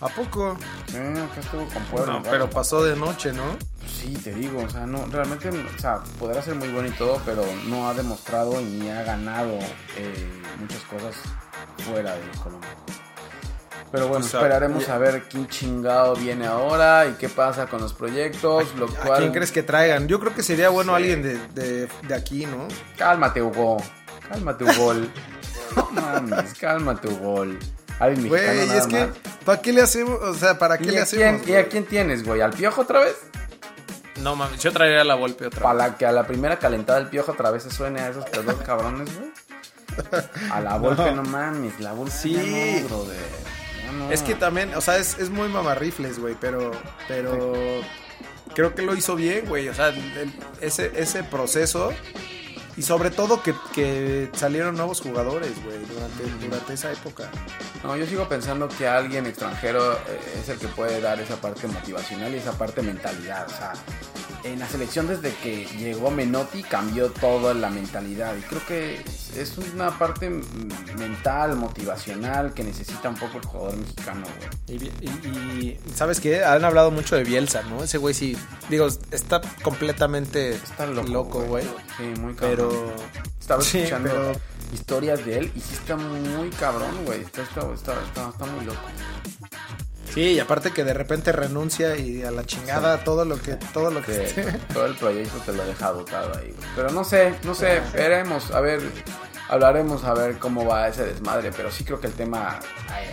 ¿A 0.00 0.08
poco? 0.08 0.56
Sí, 0.86 0.96
acá 0.96 1.40
estuvo 1.40 1.66
con 1.66 1.82
Puebla. 1.84 2.12
No, 2.14 2.22
pero 2.22 2.48
pasó 2.48 2.82
de 2.84 2.94
noche, 2.96 3.32
¿no? 3.32 3.56
Pues 3.80 3.90
Sí, 3.92 4.14
te 4.14 4.32
digo, 4.32 4.62
o 4.62 4.70
sea, 4.70 4.86
no, 4.86 5.06
realmente, 5.06 5.48
o 5.48 5.78
sea, 5.80 6.00
podrá 6.20 6.40
ser 6.42 6.54
muy 6.54 6.68
bueno 6.68 6.88
y 6.88 6.92
todo, 6.92 7.20
pero 7.24 7.42
no 7.66 7.88
ha 7.88 7.94
demostrado 7.94 8.60
ni 8.60 8.88
ha 8.90 9.02
ganado 9.02 9.58
eh, 9.96 10.30
muchas 10.60 10.82
cosas 10.82 11.16
fuera 11.84 12.14
de 12.14 12.20
Colombia. 12.42 12.68
Pero 13.90 14.06
bueno, 14.08 14.24
O 14.24 14.28
sea, 14.28 14.40
esperaremos 14.40 14.86
ya- 14.86 14.94
a 14.94 14.98
ver 14.98 15.24
quién 15.30 15.48
chingado 15.48 16.14
viene 16.14 16.46
ahora 16.46 17.06
y 17.06 17.12
qué 17.14 17.28
pasa 17.30 17.66
con 17.66 17.80
los 17.80 17.94
proyectos, 17.94 18.74
lo 18.76 18.84
¿A 18.86 18.88
cual... 18.90 19.18
quién 19.20 19.32
crees 19.32 19.50
que 19.50 19.62
traigan? 19.62 20.06
Yo 20.06 20.20
creo 20.20 20.34
que 20.34 20.42
sería 20.42 20.68
bueno 20.68 20.92
Sí. 20.92 20.96
alguien 21.02 21.22
de, 21.22 21.38
de, 21.54 21.88
de 22.06 22.14
aquí, 22.14 22.44
¿no? 22.46 22.68
Cálmate, 22.98 23.42
Hugo, 23.42 23.78
cálmate, 24.28 24.64
Hugo. 24.64 24.94
no 25.76 25.90
mames, 25.92 26.54
cálmate, 26.54 27.08
Hugo. 27.08 27.42
Alguien 28.00 28.30
mexicano 28.30 28.54
Güey, 28.54 28.66
nada 28.68 28.78
es 28.80 28.86
que. 28.86 29.08
¿para 29.44 29.60
qué 29.60 29.72
le 29.72 29.82
hacemos? 29.82 30.20
O 30.22 30.34
sea, 30.34 30.58
¿para 30.58 30.78
qué 30.78 30.84
¿Y 30.84 30.90
le 30.90 31.00
a, 31.00 31.02
hacemos? 31.02 31.42
quién, 31.42 31.54
¿Y 31.56 31.58
a 31.58 31.68
quién 31.68 31.84
tienes, 31.84 32.24
güey? 32.24 32.40
¿Al 32.40 32.52
piojo 32.52 32.82
otra 32.82 33.00
vez? 33.00 33.16
No 34.22 34.34
mames, 34.36 34.60
yo 34.60 34.72
traería 34.72 35.04
la 35.04 35.14
golpe 35.14 35.46
otra 35.46 35.60
Para 35.60 35.74
la 35.74 35.96
que 35.96 36.04
a 36.04 36.10
la 36.12 36.26
primera 36.26 36.58
calentada 36.58 36.98
del 36.98 37.08
piojo 37.08 37.32
otra 37.32 37.50
vez 37.52 37.62
se 37.62 37.70
suene 37.70 38.00
a 38.00 38.08
esos 38.10 38.24
dos 38.44 38.54
cabrones, 38.64 39.08
güey. 39.16 39.30
A 40.52 40.60
la 40.60 40.76
Volpe 40.76 41.10
no, 41.10 41.24
mames, 41.24 41.80
la 41.80 41.92
Volpe 41.92 42.12
Sí. 42.12 42.32
ya 42.34 42.42
no, 42.82 42.88
brother. 42.88 43.16
Ya 43.84 43.92
no. 43.92 44.12
Es 44.12 44.22
que 44.22 44.36
también, 44.36 44.72
o 44.74 44.80
sea, 44.80 44.96
es, 44.98 45.18
es 45.18 45.28
muy 45.30 45.48
mamarrifles, 45.48 46.20
güey, 46.20 46.36
pero, 46.40 46.70
pero 47.08 47.80
creo 48.54 48.74
que 48.76 48.82
lo 48.82 48.94
hizo 48.94 49.16
bien, 49.16 49.46
güey. 49.46 49.68
O 49.68 49.74
sea, 49.74 49.88
el- 49.88 50.32
ese, 50.60 50.92
ese 50.94 51.24
proceso 51.24 51.92
y 52.78 52.82
sobre 52.82 53.10
todo 53.10 53.42
que, 53.42 53.54
que 53.74 54.30
salieron 54.34 54.76
nuevos 54.76 55.00
jugadores, 55.00 55.52
güey, 55.64 55.78
durante, 55.84 56.46
durante 56.46 56.74
esa 56.74 56.92
época. 56.92 57.28
No, 57.82 57.96
yo 57.96 58.06
sigo 58.06 58.28
pensando 58.28 58.68
que 58.68 58.86
alguien 58.86 59.26
extranjero 59.26 59.94
eh, 59.94 59.98
es 60.40 60.48
el 60.48 60.58
que 60.58 60.68
puede 60.68 61.00
dar 61.00 61.20
esa 61.20 61.40
parte 61.40 61.66
motivacional 61.66 62.32
y 62.32 62.36
esa 62.36 62.52
parte 62.52 62.80
mentalidad. 62.82 63.46
O 63.46 63.50
sea, 63.50 63.72
en 64.44 64.58
la 64.58 64.68
selección 64.68 65.06
desde 65.08 65.34
que 65.34 65.66
llegó 65.78 66.10
Menotti 66.10 66.62
cambió 66.62 67.10
toda 67.10 67.54
la 67.54 67.70
mentalidad 67.70 68.36
y 68.36 68.40
creo 68.42 68.64
que 68.66 69.00
es 69.36 69.58
una 69.58 69.96
parte 69.98 70.30
mental, 70.96 71.56
motivacional 71.56 72.54
que 72.54 72.64
necesita 72.64 73.08
un 73.08 73.16
poco 73.16 73.38
el 73.38 73.44
jugador 73.44 73.76
mexicano, 73.76 74.26
güey. 74.66 74.90
Y, 75.00 75.78
¿sabes 75.94 76.20
qué? 76.20 76.44
Han 76.44 76.64
hablado 76.64 76.90
mucho 76.90 77.16
de 77.16 77.24
Bielsa, 77.24 77.62
¿no? 77.62 77.82
Ese 77.82 77.98
güey 77.98 78.14
sí, 78.14 78.36
digo, 78.68 78.88
está 79.10 79.40
completamente 79.62 80.54
está 80.54 80.86
loco, 80.86 81.42
güey. 81.42 81.64
Sí, 81.96 82.04
muy 82.20 82.34
cabrón. 82.34 82.56
Pero 82.56 82.94
estaba 83.40 83.62
escuchando 83.62 84.32
historias 84.72 85.24
de 85.24 85.38
él 85.38 85.52
y 85.54 85.60
sí 85.60 85.74
está 85.74 85.96
muy 85.96 86.50
cabrón, 86.50 87.04
güey. 87.04 87.22
Está, 87.22 87.42
está, 87.42 87.72
está, 87.72 87.94
está 88.30 88.46
muy 88.46 88.64
loco. 88.64 88.80
Sí, 90.18 90.32
y 90.32 90.40
aparte 90.40 90.72
que 90.72 90.82
de 90.82 90.94
repente 90.94 91.30
renuncia 91.30 91.96
y 91.96 92.24
a 92.24 92.32
la 92.32 92.42
chingada 92.42 93.04
todo 93.04 93.24
lo 93.24 93.40
que 93.40 93.54
todo 93.72 93.88
lo 93.92 94.02
que 94.02 94.18
todo 94.74 94.86
el 94.86 94.96
proyecto 94.96 95.38
te 95.46 95.52
lo 95.52 95.64
deja 95.64 95.92
dotado 95.92 96.36
ahí. 96.36 96.52
Pero 96.74 96.90
no 96.90 97.04
sé, 97.04 97.36
no 97.44 97.54
sé, 97.54 97.80
veremos, 97.92 98.50
a 98.50 98.60
ver, 98.60 98.80
hablaremos 99.48 100.02
a 100.02 100.14
ver 100.14 100.38
cómo 100.38 100.66
va 100.66 100.88
ese 100.88 101.04
desmadre, 101.04 101.52
pero 101.56 101.70
sí 101.70 101.84
creo 101.84 102.00
que 102.00 102.08
el 102.08 102.14
tema 102.14 102.58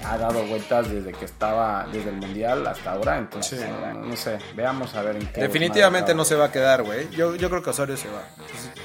ha, 0.04 0.18
dado 0.18 0.44
vueltas 0.46 0.89
desde 0.89 1.12
que 1.12 1.26
estaba 1.26 1.86
desde 1.94 2.10
el 2.10 2.15
mundial 2.15 2.65
hasta 2.65 2.94
ahora, 2.94 3.20
entonces 3.20 3.63
no, 3.94 4.15
sé, 4.15 4.39
veamos 4.56 4.96
a 4.96 5.04
ver 5.04 5.18
en 5.18 5.28
qué 5.28 5.41
Definitivamente 5.41 6.15
no 6.15 6.26
se 6.26 6.34
va 6.34 6.46
a 6.46 6.52
quedar, 6.52 6.82
güey. 6.82 7.08
Yo, 7.12 7.36
yo 7.36 7.52
creo 7.52 7.62
que 7.62 7.70
Osorio 7.70 7.98
se 7.98 8.08
va. 8.08 8.24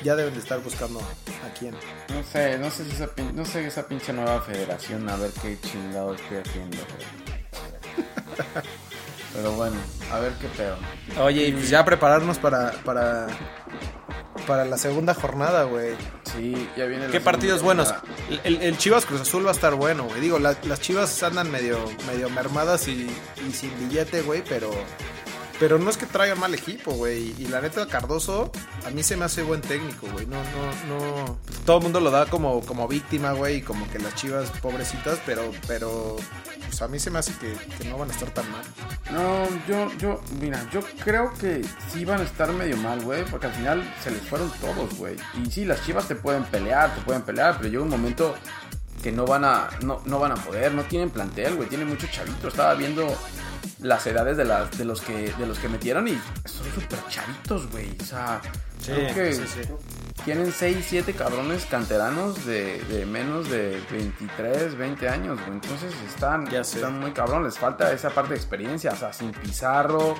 ya 0.05 0.15
deben 0.15 0.35
de 0.35 0.41
estar 0.41 0.61
buscando 0.61 1.01
a 1.01 1.59
quién. 1.59 1.75
No 2.11 2.23
sé, 2.23 2.59
no 2.59 2.71
sé 2.71 2.85
si 2.85 2.91
esa 2.91 3.09
no 3.33 3.47
sé 3.47 3.67
esa 3.67 3.89
pinche 3.89 4.13
nueva 4.13 4.43
federación 4.43 5.09
a 5.09 5.17
ver 5.17 5.31
qué 5.41 5.57
chingado 5.63 6.13
estoy 6.13 6.37
haciendo, 6.37 6.77
Pero 9.35 9.53
bueno, 9.53 9.76
a 10.12 10.18
ver 10.18 10.33
qué 10.40 10.48
pedo. 10.48 10.76
Oye, 11.22 11.48
y 11.48 11.53
pues 11.53 11.70
ya 11.70 11.85
prepararnos 11.85 12.38
para, 12.38 12.72
para, 12.85 13.29
para 14.46 14.64
la 14.64 14.76
segunda 14.76 15.14
jornada, 15.14 15.64
güey. 15.64 15.94
Sí, 16.24 16.68
ya 16.76 16.87
viene. 16.87 17.07
¿Qué 17.07 17.20
partidos 17.20 17.62
buenos? 17.62 17.94
El, 18.42 18.76
Chivas 18.76 19.07
Cruz 19.07 19.20
Azul 19.20 19.46
va 19.46 19.50
a 19.50 19.55
estar 19.55 19.74
bueno, 19.74 20.05
güey. 20.05 20.20
Digo, 20.20 20.38
las 20.40 20.81
Chivas 20.81 21.22
andan 21.22 21.50
medio, 21.50 21.79
medio 22.09 22.29
mermadas 22.29 22.88
y, 22.88 23.09
y 23.48 23.53
sin 23.53 23.70
billete, 23.79 24.22
güey, 24.22 24.42
pero 24.48 24.70
pero 25.61 25.79
no 25.79 25.90
es 25.90 25.99
que 25.99 26.07
traiga 26.07 26.35
mal 26.35 26.55
equipo, 26.55 26.92
güey. 26.92 27.35
Y 27.38 27.46
la 27.49 27.61
neta, 27.61 27.87
Cardoso, 27.87 28.51
a 28.87 28.90
mí 28.90 29.03
se 29.03 29.14
me 29.18 29.27
hace 29.27 29.42
buen 29.42 29.61
técnico, 29.61 30.07
güey. 30.11 30.25
No, 30.25 30.38
no, 30.38 30.88
no. 30.88 31.38
Todo 31.66 31.77
el 31.77 31.83
mundo 31.83 32.01
lo 32.01 32.11
da 32.11 32.25
como, 32.25 32.62
como 32.62 32.88
víctima, 32.88 33.33
güey. 33.33 33.57
Y 33.57 33.62
como 33.62 33.87
que 33.90 33.99
las 33.99 34.14
chivas 34.14 34.51
pobrecitas, 34.62 35.20
pero, 35.27 35.53
pero. 35.68 36.16
Pues 36.64 36.81
a 36.81 36.88
mí 36.88 36.99
se 36.99 37.11
me 37.11 37.18
hace 37.18 37.35
que, 37.35 37.85
no 37.90 37.99
van 37.99 38.09
a 38.09 38.12
estar 38.12 38.31
tan 38.31 38.51
mal. 38.51 38.62
No, 39.12 39.46
yo, 39.68 39.92
yo, 39.99 40.23
mira, 40.40 40.66
yo 40.73 40.81
creo 41.05 41.35
que 41.35 41.62
sí 41.92 42.07
van 42.07 42.20
a 42.20 42.25
estar 42.25 42.51
medio 42.55 42.79
mal, 42.79 43.03
güey. 43.03 43.27
Porque 43.27 43.49
al 43.49 43.53
final 43.53 43.94
se 44.03 44.12
les 44.12 44.23
fueron 44.23 44.51
todos, 44.62 44.96
güey. 44.96 45.16
Y 45.44 45.51
sí, 45.51 45.66
las 45.66 45.85
chivas 45.85 46.09
te 46.09 46.14
pueden 46.14 46.44
pelear, 46.44 46.94
te 46.94 47.03
pueden 47.03 47.20
pelear, 47.20 47.59
pero 47.59 47.68
llega 47.68 47.83
un 47.83 47.90
momento 47.90 48.35
que 49.03 49.12
no 49.12 49.27
van 49.27 49.44
a, 49.44 49.68
no, 49.83 50.01
no 50.07 50.18
van 50.18 50.33
a 50.33 50.37
poder, 50.37 50.73
no 50.73 50.85
tienen 50.85 51.11
plantel, 51.11 51.57
güey, 51.57 51.68
tienen 51.68 51.88
mucho 51.88 52.07
chavito. 52.07 52.49
Estaba 52.49 52.75
viendo 52.75 53.14
las 53.83 54.07
edades 54.07 54.37
de, 54.37 54.45
las 54.45 54.77
de, 54.77 54.85
los 54.85 55.01
que, 55.01 55.33
de 55.33 55.47
los 55.47 55.59
que 55.59 55.69
metieron 55.69 56.09
y 56.09 56.21
son 56.45 56.66
súper 56.75 56.99
chavitos, 57.09 57.71
güey. 57.71 57.97
O 58.01 58.05
sea, 58.05 58.40
creo 58.85 59.14
que 59.14 59.40
tienen 60.25 60.53
6, 60.53 60.87
7 60.88 61.12
cabrones 61.14 61.64
canteranos 61.66 62.45
de, 62.45 62.83
de, 62.85 63.07
menos 63.07 63.49
de 63.49 63.81
23, 63.90 64.77
20 64.77 65.09
años, 65.09 65.38
güey. 65.40 65.53
Entonces 65.53 65.93
están, 66.09 66.47
están 66.55 67.01
muy 67.01 67.12
cabrones. 67.12 67.55
Les 67.55 67.59
falta 67.59 67.93
esa 67.93 68.11
parte 68.11 68.35
de 68.35 68.37
experiencia, 68.37 68.93
o 68.93 68.97
sea, 68.97 69.12
sin 69.12 69.33
Pizarro. 69.33 70.16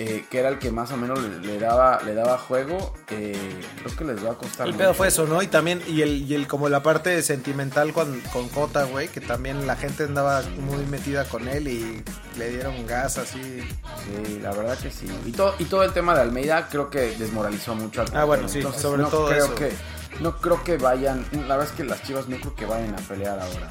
Eh, 0.00 0.24
que 0.30 0.38
era 0.38 0.48
el 0.48 0.60
que 0.60 0.70
más 0.70 0.92
o 0.92 0.96
menos 0.96 1.18
le, 1.18 1.58
daba 1.58 2.00
le 2.04 2.14
daba 2.14 2.38
juego, 2.38 2.94
eh, 3.10 3.36
creo 3.82 3.96
que 3.96 4.04
les 4.04 4.24
va 4.24 4.30
a 4.30 4.34
costar. 4.34 4.68
El 4.68 4.74
pedo 4.74 4.94
fue 4.94 5.08
eso, 5.08 5.26
¿no? 5.26 5.42
Y 5.42 5.48
también, 5.48 5.82
y 5.88 6.02
el, 6.02 6.22
y 6.22 6.36
el 6.36 6.46
como 6.46 6.68
la 6.68 6.84
parte 6.84 7.20
sentimental 7.20 7.92
con, 7.92 8.20
con 8.32 8.48
Cota, 8.48 8.84
güey, 8.84 9.08
que 9.08 9.20
también 9.20 9.66
la 9.66 9.74
gente 9.74 10.04
andaba 10.04 10.42
muy 10.56 10.86
metida 10.86 11.24
con 11.24 11.48
él 11.48 11.66
y 11.66 12.04
le 12.38 12.50
dieron 12.50 12.86
gas 12.86 13.18
así. 13.18 13.40
Sí, 13.40 14.38
la 14.40 14.52
verdad 14.52 14.78
que 14.78 14.92
sí. 14.92 15.08
Y 15.26 15.32
todo, 15.32 15.56
y 15.58 15.64
todo 15.64 15.82
el 15.82 15.92
tema 15.92 16.14
de 16.14 16.20
Almeida 16.20 16.68
creo 16.68 16.90
que 16.90 17.16
desmoralizó 17.16 17.74
mucho 17.74 18.02
al 18.02 18.08
Ah, 18.14 18.22
bueno, 18.22 18.48
sí, 18.48 18.62
sobre 18.62 19.02
todo 19.02 19.26
creo 19.26 19.52
Que, 19.56 19.72
no 20.20 20.36
creo 20.36 20.62
que 20.62 20.76
vayan, 20.76 21.26
la 21.32 21.56
verdad 21.56 21.72
es 21.72 21.72
que 21.72 21.82
las 21.82 22.04
chivas 22.04 22.28
no 22.28 22.36
creo 22.36 22.54
que 22.54 22.66
vayan 22.66 22.94
a 22.94 22.98
pelear 22.98 23.40
ahora. 23.40 23.68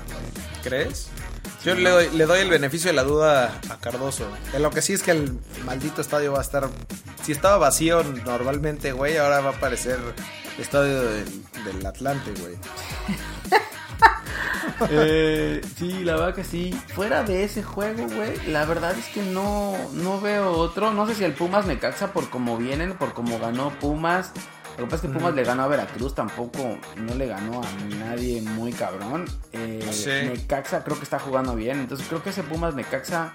¿Crees? 0.62 1.08
Yo 1.64 1.76
le 1.76 1.90
doy, 1.90 2.10
le 2.12 2.26
doy 2.26 2.40
el 2.40 2.50
beneficio 2.50 2.90
de 2.90 2.96
la 2.96 3.04
duda 3.04 3.60
a 3.70 3.78
Cardoso. 3.78 4.28
En 4.54 4.62
lo 4.62 4.70
que 4.70 4.82
sí 4.82 4.94
es 4.94 5.04
que 5.04 5.12
el 5.12 5.40
maldito 5.66 6.02
estadio 6.02 6.32
va 6.32 6.40
a 6.40 6.42
estar. 6.42 6.70
Si 7.24 7.32
estaba 7.32 7.58
vacío 7.58 8.04
normalmente, 8.04 8.92
güey, 8.92 9.18
ahora 9.18 9.42
va 9.42 9.50
a 9.50 9.54
aparecer 9.54 10.00
el 10.56 10.62
estadio 10.62 11.02
del, 11.04 11.86
Atlante, 11.86 12.32
güey. 12.40 12.56
eh, 14.90 15.62
sí, 15.78 16.04
la 16.04 16.14
verdad 16.14 16.36
que 16.36 16.44
sí. 16.44 16.80
Fuera 16.94 17.24
de 17.24 17.44
ese 17.44 17.64
juego, 17.64 18.08
güey, 18.08 18.38
la 18.48 18.66
verdad 18.66 18.98
es 18.98 19.06
que 19.08 19.22
no, 19.22 19.76
no 19.94 20.22
veo 20.22 20.52
otro. 20.52 20.92
No 20.92 21.08
sé 21.08 21.16
si 21.16 21.24
el 21.24 21.34
Pumas 21.34 21.66
me 21.66 21.80
caxa 21.80 22.14
por 22.14 22.30
cómo 22.30 22.58
vienen, 22.58 22.94
por 22.98 23.14
cómo 23.14 23.40
ganó 23.40 23.72
Pumas. 23.80 24.32
Lo 24.78 24.84
que 24.84 24.92
pasa 24.92 24.96
es 24.96 25.02
que 25.02 25.18
Pumas 25.18 25.34
le 25.34 25.44
ganó 25.44 25.64
a 25.64 25.68
Veracruz, 25.68 26.14
tampoco 26.14 26.78
no 26.98 27.16
le 27.16 27.26
ganó 27.26 27.62
a 27.64 27.96
nadie 27.96 28.42
muy 28.42 28.72
cabrón. 28.72 29.26
Eh, 29.52 30.30
Necaxa 30.30 30.84
creo 30.84 30.98
que 30.98 31.04
está 31.04 31.18
jugando 31.18 31.56
bien, 31.56 31.80
entonces 31.80 32.08
creo 32.08 32.22
que 32.22 32.30
ese 32.30 32.44
Pumas 32.44 32.76
Necaxa 32.76 33.34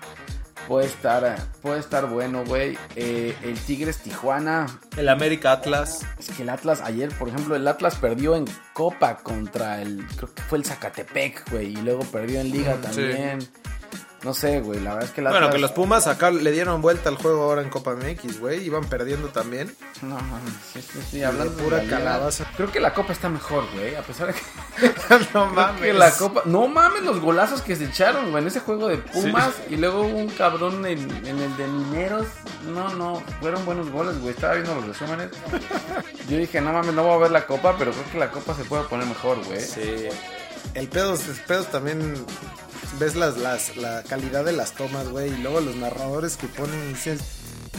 puede 0.69 0.87
estar, 0.87 1.37
puede 1.61 1.81
estar 1.81 2.09
bueno, 2.09 2.45
güey. 2.45 2.79
Eh, 2.97 3.37
el 3.43 3.59
Tigres 3.59 3.99
Tijuana. 3.99 4.67
El 4.97 5.09
América 5.09 5.53
Atlas. 5.53 6.07
Es 6.19 6.31
que 6.31 6.43
el 6.43 6.49
Atlas, 6.49 6.81
ayer, 6.81 7.11
por 7.11 7.29
ejemplo, 7.29 7.57
el 7.57 7.67
Atlas 7.67 7.97
perdió 7.97 8.37
en 8.37 8.45
Copa 8.73 9.17
contra 9.17 9.83
el, 9.83 10.07
creo 10.17 10.33
que 10.33 10.43
fue 10.43 10.59
el 10.59 10.65
Zacatepec, 10.65 11.51
güey, 11.51 11.73
y 11.73 11.77
luego 11.77 12.05
perdió 12.05 12.41
en 12.41 12.51
Liga 12.51 12.77
también. 12.77 13.41
No 14.25 14.35
sé, 14.35 14.61
güey, 14.61 14.79
la 14.79 14.95
verdad 14.95 15.09
es 15.09 15.15
que 15.15 15.21
la 15.21 15.31
Bueno, 15.31 15.51
que 15.51 15.59
los 15.59 15.73
Pumas 15.73 16.07
acá 16.07 16.31
le 16.31 16.53
dieron 16.53 16.81
vuelta 16.81 17.09
al 17.09 17.17
juego 17.17 17.43
ahora 17.43 17.61
en 17.61 17.71
Copa 17.71 17.97
MX, 17.97 18.39
güey, 18.39 18.65
iban 18.65 18.85
perdiendo 18.85 19.29
también. 19.29 19.75
No, 20.01 20.15
mames, 20.15 20.55
sí, 21.11 21.25
hablando 21.25 21.55
de 21.55 21.63
pura 21.63 21.85
calabaza. 21.89 22.47
Creo 22.57 22.71
que 22.71 22.79
la 22.79 22.95
Copa 22.95 23.13
está 23.13 23.29
mejor, 23.29 23.65
güey, 23.75 23.97
a 23.97 24.03
pesar 24.03 24.29
de 24.29 24.35
que 24.35 25.25
no 25.35 25.47
mames. 25.47 25.95
la 25.97 26.13
Copa, 26.13 26.43
no 26.45 26.69
mames 26.69 27.03
los 27.03 27.19
golazos 27.21 27.63
que 27.63 27.75
se 27.75 27.87
echaron, 27.87 28.31
güey, 28.31 28.43
en 28.43 28.49
ese 28.49 28.61
juego 28.61 28.87
de 28.87 28.99
Pumas 28.99 29.55
y 29.69 29.77
luego 29.77 30.03
un 30.03 30.29
cabrón 30.29 30.87
en, 30.87 31.01
el 31.27 31.57
de 31.57 31.67
Mineros. 31.67 32.29
No, 32.73 32.95
no, 32.95 33.21
fueron 33.41 33.65
buenos 33.65 33.91
goles, 33.91 34.21
güey. 34.21 34.35
Estaba 34.35 34.55
viendo 34.55 34.75
los 34.77 34.87
resúmenes. 34.87 35.31
Yo 36.29 36.37
dije, 36.37 36.61
no 36.61 36.73
mames, 36.73 36.95
no 36.95 37.03
voy 37.03 37.15
a 37.15 37.19
ver 37.19 37.31
la 37.33 37.45
Copa, 37.45 37.75
pero 37.77 37.91
creo 37.91 38.13
que 38.13 38.19
la 38.19 38.31
Copa 38.31 38.55
se 38.55 38.65
puede 38.65 38.85
poner 38.85 39.07
mejor, 39.07 39.45
güey. 39.45 39.61
Sí. 39.61 40.07
El 40.75 40.89
pedo, 40.89 41.15
el 41.15 41.41
pedo 41.47 41.65
también 41.65 42.25
ves 42.99 43.15
las, 43.15 43.37
las, 43.39 43.77
la 43.77 44.03
calidad 44.03 44.45
de 44.45 44.53
las 44.53 44.73
tomas, 44.73 45.09
güey, 45.09 45.33
y 45.33 45.37
luego 45.39 45.61
los 45.61 45.77
narradores 45.77 46.37
que 46.37 46.47
ponen 46.49 46.83
y 46.85 46.89
dices, 46.89 47.21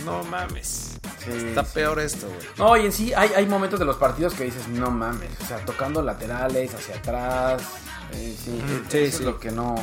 no 0.05 0.23
mames. 0.23 0.99
está 1.27 1.63
peor 1.63 1.99
esto, 1.99 2.27
güey. 2.27 2.47
No, 2.57 2.77
y 2.77 2.85
en 2.85 2.91
sí 2.91 3.13
hay, 3.13 3.29
hay 3.35 3.45
momentos 3.45 3.79
de 3.79 3.85
los 3.85 3.97
partidos 3.97 4.33
que 4.33 4.45
dices, 4.45 4.67
no 4.67 4.91
mames. 4.91 5.29
O 5.41 5.45
sea, 5.45 5.57
tocando 5.65 6.01
laterales, 6.01 6.73
hacia 6.73 6.95
atrás. 6.95 7.61
Eh, 8.15 8.35
sí, 8.37 8.61
sí, 8.89 8.97
es 8.97 9.21
lo 9.21 9.39
que 9.39 9.51
no, 9.51 9.75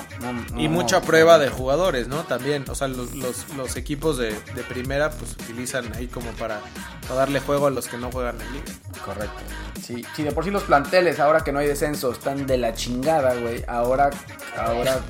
y 0.56 0.68
mucha 0.68 1.00
prueba 1.00 1.38
de 1.38 1.48
jugadores, 1.48 2.06
¿no? 2.06 2.22
También, 2.24 2.64
o 2.68 2.74
sea, 2.74 2.88
los, 2.88 3.14
los, 3.14 3.76
equipos 3.76 4.18
de, 4.18 4.30
de, 4.54 4.62
primera 4.62 5.10
pues 5.10 5.32
utilizan 5.32 5.92
ahí 5.94 6.06
como 6.06 6.30
para, 6.32 6.60
para, 7.02 7.14
darle 7.14 7.40
juego 7.40 7.66
a 7.66 7.70
los 7.70 7.88
que 7.88 7.96
no 7.96 8.10
juegan 8.10 8.40
en 8.40 8.52
liga. 8.52 8.72
Correcto. 9.04 9.40
Sí, 9.82 10.04
sí, 10.14 10.22
de 10.22 10.32
por 10.32 10.44
sí 10.44 10.50
los 10.50 10.62
planteles, 10.62 11.18
ahora 11.18 11.40
que 11.40 11.52
no 11.52 11.58
hay 11.58 11.66
descenso, 11.66 12.12
están 12.12 12.46
de 12.46 12.58
la 12.58 12.74
chingada, 12.74 13.34
güey. 13.34 13.64
Ahora, 13.66 14.10
ahora, 14.56 15.00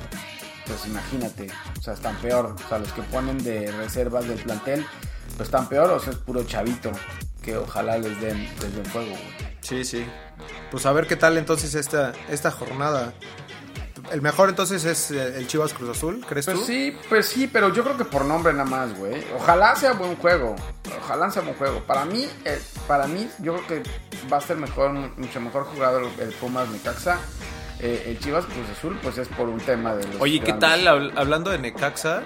pues 0.65 0.85
imagínate, 0.87 1.47
o 1.77 1.81
sea, 1.81 1.93
están 1.93 2.15
peor. 2.17 2.55
O 2.65 2.69
sea, 2.69 2.79
los 2.79 2.91
que 2.93 3.03
ponen 3.03 3.37
de 3.43 3.71
reservas 3.71 4.27
del 4.27 4.39
plantel, 4.39 4.85
pues 5.37 5.47
están 5.47 5.69
peor, 5.69 5.91
o 5.91 5.99
sea, 5.99 6.13
es 6.13 6.19
puro 6.19 6.43
chavito 6.43 6.91
que 7.41 7.57
ojalá 7.57 7.97
les 7.97 8.19
den, 8.21 8.49
les 8.61 8.75
den 8.75 8.89
juego, 8.91 9.09
güey. 9.09 9.51
Sí, 9.61 9.83
sí. 9.83 10.05
Pues 10.71 10.85
a 10.85 10.93
ver 10.93 11.05
qué 11.05 11.17
tal 11.17 11.37
entonces 11.37 11.75
esta, 11.75 12.13
esta 12.29 12.49
jornada. 12.49 13.13
El 14.11 14.21
mejor 14.21 14.49
entonces 14.49 14.83
es 14.85 15.11
eh, 15.11 15.37
el 15.37 15.47
Chivas 15.47 15.73
Cruz 15.73 15.89
Azul, 15.97 16.25
¿crees 16.27 16.45
pues 16.45 16.57
tú? 16.57 16.65
Sí, 16.65 16.97
pues 17.07 17.27
sí, 17.27 17.47
pero 17.47 17.73
yo 17.73 17.83
creo 17.83 17.97
que 17.97 18.05
por 18.05 18.25
nombre 18.25 18.51
nada 18.53 18.65
más, 18.65 18.97
güey. 18.97 19.23
Ojalá 19.35 19.75
sea 19.75 19.93
buen 19.93 20.15
juego. 20.15 20.55
Ojalá 21.03 21.29
sea 21.29 21.43
buen 21.43 21.55
juego. 21.55 21.81
Para 21.85 22.05
mí, 22.05 22.27
eh, 22.45 22.61
para 22.87 23.07
mí, 23.07 23.29
yo 23.39 23.55
creo 23.55 23.67
que 23.67 23.89
va 24.31 24.37
a 24.37 24.41
ser 24.41 24.57
mejor, 24.57 24.91
mucho 25.17 25.39
mejor 25.39 25.65
jugador 25.65 26.07
el 26.19 26.29
Pumas 26.29 26.69
Necaxa. 26.69 27.19
Eh, 27.81 28.03
el 28.07 28.19
Chivas 28.19 28.45
Cruz 28.45 28.69
Azul, 28.77 28.97
pues 29.01 29.17
es 29.17 29.27
por 29.29 29.49
un 29.49 29.59
tema 29.59 29.95
de 29.95 30.05
los 30.07 30.21
Oye, 30.21 30.39
¿qué 30.39 30.51
grandes- 30.53 30.59
tal? 30.83 30.87
Habl- 30.87 31.13
Hablando 31.15 31.49
de 31.49 31.57
Necaxa, 31.57 32.21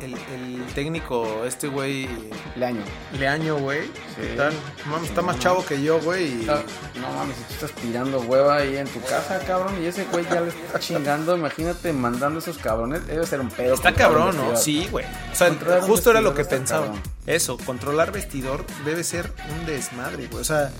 el, 0.00 0.14
el 0.14 0.64
técnico, 0.74 1.44
este 1.44 1.68
güey, 1.68 2.08
Leaño. 2.56 2.82
Leaño, 3.18 3.56
güey. 3.58 3.80
¿Qué 4.16 4.30
Sí. 4.30 4.36
tal? 4.36 4.52
Mames, 4.86 5.08
está 5.10 5.22
más 5.22 5.38
chavo 5.38 5.64
que 5.66 5.82
yo, 5.82 5.98
güey. 6.00 6.26
y- 6.36 6.40
Está- 6.40 6.62
No 7.00 7.12
mames, 7.12 7.36
si 7.36 7.42
tú 7.44 7.52
estás 7.66 7.72
tirando 7.72 8.20
hueva 8.20 8.56
ahí 8.56 8.76
en 8.76 8.86
tu 8.88 9.00
casa, 9.02 9.40
cabrón, 9.46 9.74
y 9.82 9.86
ese 9.86 10.04
güey 10.04 10.24
ya 10.30 10.40
le 10.40 10.48
está 10.50 10.78
chingando, 10.78 11.36
imagínate 11.36 11.92
mandando 11.92 12.38
esos 12.38 12.58
cabrones, 12.58 13.06
debe 13.06 13.26
ser 13.26 13.40
un 13.40 13.48
pedo. 13.48 13.74
Está 13.74 13.92
cabrón, 13.92 14.36
¿no? 14.36 14.56
Sí, 14.56 14.86
güey. 14.90 15.06
O 15.32 15.34
sea, 15.34 15.48
Controlar 15.48 15.80
justo 15.82 16.10
era 16.10 16.20
lo 16.20 16.30
vestidor 16.30 16.36
que 16.36 16.42
está 16.42 16.56
pensaba. 16.56 16.86
cabrón. 16.86 17.02
Eso, 17.26 17.58
controlar 17.58 18.12
vestidor 18.12 18.64
debe 18.84 19.02
ser 19.04 19.32
un 19.58 19.66
desmadre, 19.66 20.26
güey. 20.28 20.40
O 20.40 20.44
sea, 20.44 20.70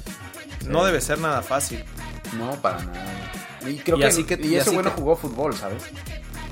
no 0.66 0.84
debe 0.84 1.00
ser 1.00 1.18
nada 1.18 1.42
fácil. 1.42 1.84
No, 2.38 2.52
para 2.62 2.78
nada. 2.84 3.32
Y 3.66 3.76
creo 3.78 3.96
Y 3.96 4.00
que, 4.00 4.06
así 4.06 4.24
que- 4.24 4.38
y 4.42 4.48
y 4.48 4.56
ese 4.56 4.70
güey 4.70 4.82
no 4.84 4.90
jugó 4.90 5.16
fútbol, 5.16 5.54
¿sabes? 5.56 5.82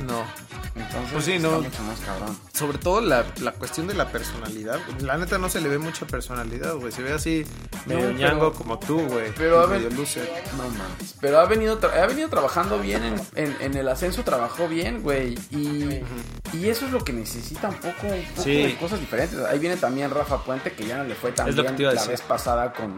No. 0.07 0.23
Entonces, 0.77 1.11
Pues 1.13 1.25
sí, 1.25 1.33
está 1.33 1.49
no. 1.49 1.61
mucho 1.61 1.83
más 1.83 1.99
cabrón. 2.01 2.39
Sobre 2.53 2.79
todo 2.79 3.01
la, 3.01 3.25
la 3.41 3.51
cuestión 3.51 3.89
de 3.89 3.95
la 3.95 4.13
personalidad. 4.13 4.79
La 5.01 5.19
neta 5.19 5.37
no 5.37 5.49
se 5.49 5.61
le 5.61 5.69
ve 5.69 5.79
mucha 5.79 6.07
personalidad, 6.07 6.77
güey. 6.77 6.93
Se 6.93 7.03
ve 7.03 7.13
así 7.15 7.45
medio 7.87 8.13
No, 8.13 8.17
ñango 8.19 8.53
como 8.53 8.79
tú, 8.79 9.01
güey. 9.01 9.33
pero 9.37 9.59
a 9.61 9.67
ver- 9.67 9.81
medio 9.81 9.97
loser. 9.97 10.31
No. 10.57 10.63
Pero 11.21 11.41
ha 11.41 11.47
venido, 11.47 11.81
tra- 11.81 12.01
ha 12.01 12.07
venido 12.07 12.29
trabajando 12.29 12.79
bien 12.79 13.03
en, 13.03 13.21
en- 13.35 13.57
en 13.61 13.75
el 13.77 13.89
ascenso, 13.89 14.23
trabajó 14.23 14.69
bien, 14.69 15.03
güey. 15.03 15.37
Y, 15.51 16.01
y 16.53 16.69
eso 16.69 16.87
es 16.87 16.93
lo 16.93 17.03
que 17.03 17.13
necesita 17.13 17.69
un 17.69 17.75
poco, 17.77 18.07
un 18.07 18.23
poco 18.37 18.43
Sí. 18.45 18.63
de 18.63 18.77
cosas 18.77 19.01
diferentes. 19.01 19.37
Ahí 19.47 19.59
viene 19.59 19.79
también 19.79 20.11
Rafa 20.13 20.45
Puente, 20.45 20.71
que 20.73 20.87
ya 20.87 20.99
no 20.99 21.05
le 21.05 21.17
fue 21.17 21.33
tan 21.33 21.49
Es 21.49 21.57
bien 21.57 21.75
la 21.95 22.05
vez 22.05 22.21
pasada 22.21 22.73
con, 22.73 22.97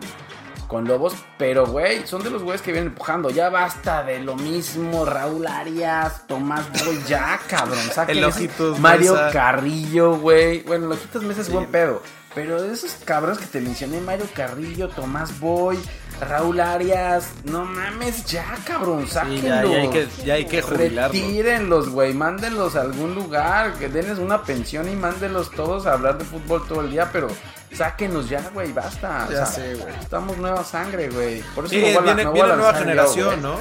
con 0.71 0.87
Lobos. 0.87 1.15
Pero, 1.37 1.67
güey, 1.67 2.07
son 2.07 2.23
de 2.23 2.31
los 2.31 2.43
güeyes 2.43 2.63
que 2.63 2.73
vienen 2.73 2.93
empujando. 2.93 3.29
Ya 3.29 3.51
basta 3.51 4.05
de 4.05 4.21
lo 4.21 4.37
mismo. 4.37 5.05
Raúl 5.05 5.47
Arias, 5.47 6.27
Tomás 6.27 6.71
Boy, 6.85 7.03
ya, 7.07 7.39
cabrón. 7.49 7.79
El 8.09 8.25
Ojitos 8.25 8.79
Mario 8.79 9.13
Mesa. 9.13 9.31
Carrillo, 9.33 10.17
güey. 10.17 10.63
Bueno, 10.63 10.87
el 10.87 10.93
Ojitos 10.93 11.25
Mesa 11.25 11.41
es 11.41 11.51
buen 11.51 11.67
pedo. 11.67 12.03
Pero 12.35 12.63
de 12.63 12.73
esos 12.73 12.93
cabrones 13.05 13.39
que 13.39 13.47
te 13.47 13.61
mencioné, 13.61 14.01
Mario 14.01 14.27
Carrillo, 14.33 14.89
Tomás 14.89 15.41
Boy, 15.41 15.79
Raúl 16.21 16.61
Arias, 16.61 17.29
no 17.45 17.65
mames, 17.65 18.25
ya, 18.27 18.45
cabrón, 18.65 19.05
Sí, 19.07 19.13
sáquenlos. 19.13 19.43
ya, 19.43 19.65
ya 19.65 19.79
hay 19.81 19.89
que, 19.91 20.09
ya 20.25 20.35
hay 20.35 20.45
que 20.45 20.63
jubilarlo. 20.63 21.13
Retírenlos, 21.13 21.89
güey, 21.89 22.13
mándenlos 22.15 22.77
a 22.77 22.83
algún 22.83 23.15
lugar, 23.15 23.75
que 23.75 23.89
denles 23.89 24.19
una 24.19 24.43
pensión 24.43 24.89
y 24.89 24.97
mándenlos 24.97 25.51
todos 25.51 25.87
a 25.87 25.95
hablar 25.95 26.19
de 26.19 26.25
fútbol 26.25 26.67
todo 26.69 26.83
el 26.83 26.91
día, 26.91 27.09
pero 27.13 27.29
sáquenlos 27.73 28.29
ya, 28.29 28.49
güey, 28.53 28.73
basta. 28.73 29.29
Ya 29.31 29.47
sé, 29.47 29.75
güey. 29.77 29.95
Estamos 30.01 30.37
nueva 30.37 30.63
sangre, 30.65 31.09
güey. 31.09 31.41
Por 31.55 31.65
eso 31.65 31.75
Sí, 31.75 31.81
voy 31.81 31.97
a, 31.97 32.01
viene, 32.01 32.25
voy 32.27 32.41
a 32.41 32.45
viene 32.45 32.57
nueva 32.57 32.73
yo, 32.73 32.79
generación. 32.79 33.43
¿no? 33.43 33.55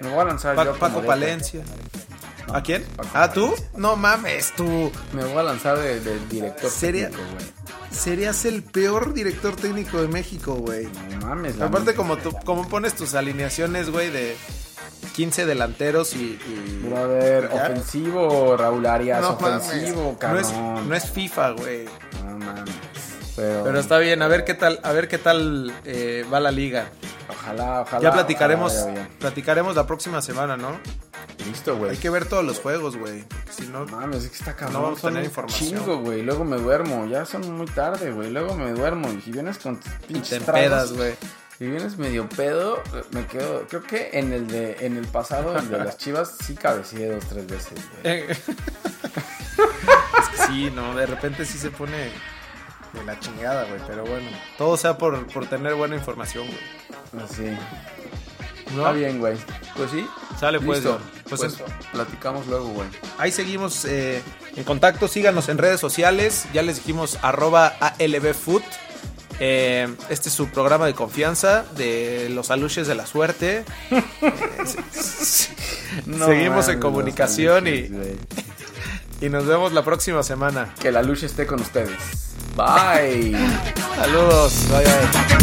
Me 0.00 0.08
voy 0.10 0.20
a 0.20 0.24
lanzar 0.24 0.54
Pa- 0.54 0.64
yo 0.64 0.74
Paco 0.76 1.00
Palencia. 1.02 1.62
No, 2.46 2.54
¿A 2.56 2.62
quién? 2.62 2.84
Paco 2.96 3.08
¿Ah, 3.14 3.32
tú? 3.32 3.46
Palencia. 3.46 3.70
No 3.78 3.96
mames, 3.96 4.52
tú. 4.56 4.92
Me 5.12 5.24
voy 5.24 5.38
a 5.38 5.42
lanzar 5.44 5.78
de, 5.78 6.00
de 6.00 6.18
director 6.26 6.70
técnico, 6.78 7.22
güey. 7.32 7.46
Serías 7.92 8.44
el 8.44 8.62
peor 8.62 9.12
director 9.14 9.54
técnico 9.54 10.00
de 10.00 10.08
México, 10.08 10.54
güey. 10.54 10.88
No 11.20 11.26
mames, 11.26 11.60
Aparte, 11.60 11.94
como 11.94 12.16
tú, 12.16 12.32
como 12.44 12.68
pones 12.68 12.94
tus 12.94 13.14
alineaciones, 13.14 13.90
güey, 13.90 14.10
de 14.10 14.36
15 15.14 15.46
delanteros 15.46 16.14
y. 16.14 16.38
y- 16.46 16.82
Brother, 16.88 17.50
¿Ya? 17.54 17.64
ofensivo, 17.64 18.56
Raúl 18.56 18.86
Arias, 18.86 19.20
No 19.20 19.30
ofensivo, 19.30 20.16
cabrón. 20.18 20.42
No 20.42 20.48
es, 20.80 20.86
no 20.86 20.94
es 20.94 21.10
FIFA, 21.10 21.50
güey. 21.52 21.84
No 22.24 22.38
mames. 22.38 22.74
Pero, 23.36 23.64
Pero 23.64 23.78
está 23.80 23.98
bien, 23.98 24.20
a 24.22 24.28
ver 24.28 24.44
qué 24.44 24.54
tal, 24.54 24.80
a 24.82 24.92
ver 24.92 25.08
qué 25.08 25.18
tal 25.18 25.72
eh, 25.84 26.24
va 26.32 26.38
la 26.40 26.50
liga. 26.50 26.90
ojalá, 27.28 27.82
ojalá. 27.82 28.02
Ya 28.02 28.12
platicaremos, 28.12 28.74
ojalá 28.74 29.08
platicaremos 29.18 29.74
la 29.76 29.86
próxima 29.86 30.20
semana, 30.22 30.56
¿no? 30.56 30.78
Listo, 31.46 31.76
güey. 31.76 31.92
Hay 31.92 31.96
que 31.96 32.10
ver 32.10 32.26
todos 32.26 32.44
los 32.44 32.58
juegos, 32.60 32.96
güey. 32.96 33.24
Si 33.50 33.66
no, 33.66 33.84
No 33.84 33.96
mames, 33.96 34.24
es 34.24 34.30
que 34.30 34.36
está 34.36 34.54
cabrón. 34.54 34.74
No 34.74 34.82
vamos 34.82 35.04
a 35.04 35.08
tener 35.08 35.24
información. 35.24 35.70
Chingo, 35.70 35.98
güey. 35.98 36.22
Luego 36.22 36.44
me 36.44 36.56
duermo. 36.56 37.06
Ya 37.06 37.24
son 37.24 37.50
muy 37.52 37.66
tarde, 37.66 38.10
güey. 38.12 38.30
Luego 38.30 38.54
me 38.56 38.70
duermo. 38.72 39.10
Y 39.12 39.20
si 39.20 39.32
vienes 39.32 39.58
con 39.58 39.78
tus 39.78 39.92
te 39.92 40.06
pinches 40.06 40.42
tragos, 40.44 40.62
empedas, 40.62 40.92
güey. 40.92 41.14
Si 41.58 41.66
vienes 41.66 41.96
medio 41.96 42.28
pedo, 42.28 42.82
me 43.12 43.26
quedo. 43.26 43.66
Creo 43.68 43.82
que 43.82 44.10
en 44.14 44.32
el 44.32 44.48
de 44.48 44.76
en 44.80 44.96
el 44.96 45.06
pasado, 45.06 45.56
el 45.56 45.68
de 45.68 45.78
las 45.78 45.96
chivas, 45.96 46.36
sí 46.44 46.54
cabeceé 46.54 47.08
dos, 47.08 47.24
tres 47.26 47.46
veces, 47.46 47.74
güey. 48.02 48.14
Eh, 48.16 48.26
es 48.30 48.38
que 50.30 50.46
sí, 50.46 50.72
no, 50.74 50.94
de 50.96 51.06
repente 51.06 51.44
sí 51.44 51.58
se 51.58 51.70
pone 51.70 52.10
de 52.92 53.04
la 53.04 53.18
chingada, 53.20 53.64
güey. 53.64 53.80
Pero 53.86 54.04
bueno, 54.04 54.28
todo 54.58 54.76
sea 54.76 54.98
por, 54.98 55.26
por 55.28 55.46
tener 55.46 55.74
buena 55.74 55.94
información, 55.94 56.46
güey. 56.46 57.24
Así. 57.24 57.56
¿No? 58.74 58.80
Está 58.80 58.92
bien, 58.92 59.18
güey. 59.18 59.36
Pues 59.76 59.90
sí. 59.90 60.06
Sale, 60.38 60.60
pues, 60.60 60.82
Listo. 60.82 60.98
Pues 61.28 61.40
Pues, 61.40 61.56
platicamos 61.92 62.46
luego, 62.46 62.68
güey. 62.68 62.88
Ahí 63.18 63.32
seguimos 63.32 63.84
eh, 63.84 64.22
en 64.56 64.64
contacto, 64.64 65.08
síganos 65.08 65.48
en 65.48 65.58
redes 65.58 65.80
sociales, 65.80 66.46
ya 66.52 66.62
les 66.62 66.76
dijimos 66.76 67.18
arroba 67.22 67.74
ALBFood. 67.80 68.62
Eh, 69.40 69.88
este 70.08 70.28
es 70.28 70.34
su 70.34 70.48
programa 70.48 70.86
de 70.86 70.94
confianza 70.94 71.64
de 71.76 72.28
los 72.30 72.50
aluches 72.50 72.86
de 72.86 72.94
la 72.94 73.06
suerte. 73.06 73.64
No 76.06 76.26
seguimos 76.26 76.68
en 76.68 76.80
comunicación 76.80 77.66
y, 77.68 77.90
y 79.20 79.28
nos 79.28 79.46
vemos 79.46 79.72
la 79.72 79.84
próxima 79.84 80.22
semana. 80.22 80.74
Que 80.80 80.90
la 80.90 81.02
luz 81.02 81.22
esté 81.22 81.46
con 81.46 81.60
ustedes. 81.60 81.98
Bye. 82.56 83.36
Saludos, 83.96 84.54
bye, 84.70 84.84
bye. 84.84 85.41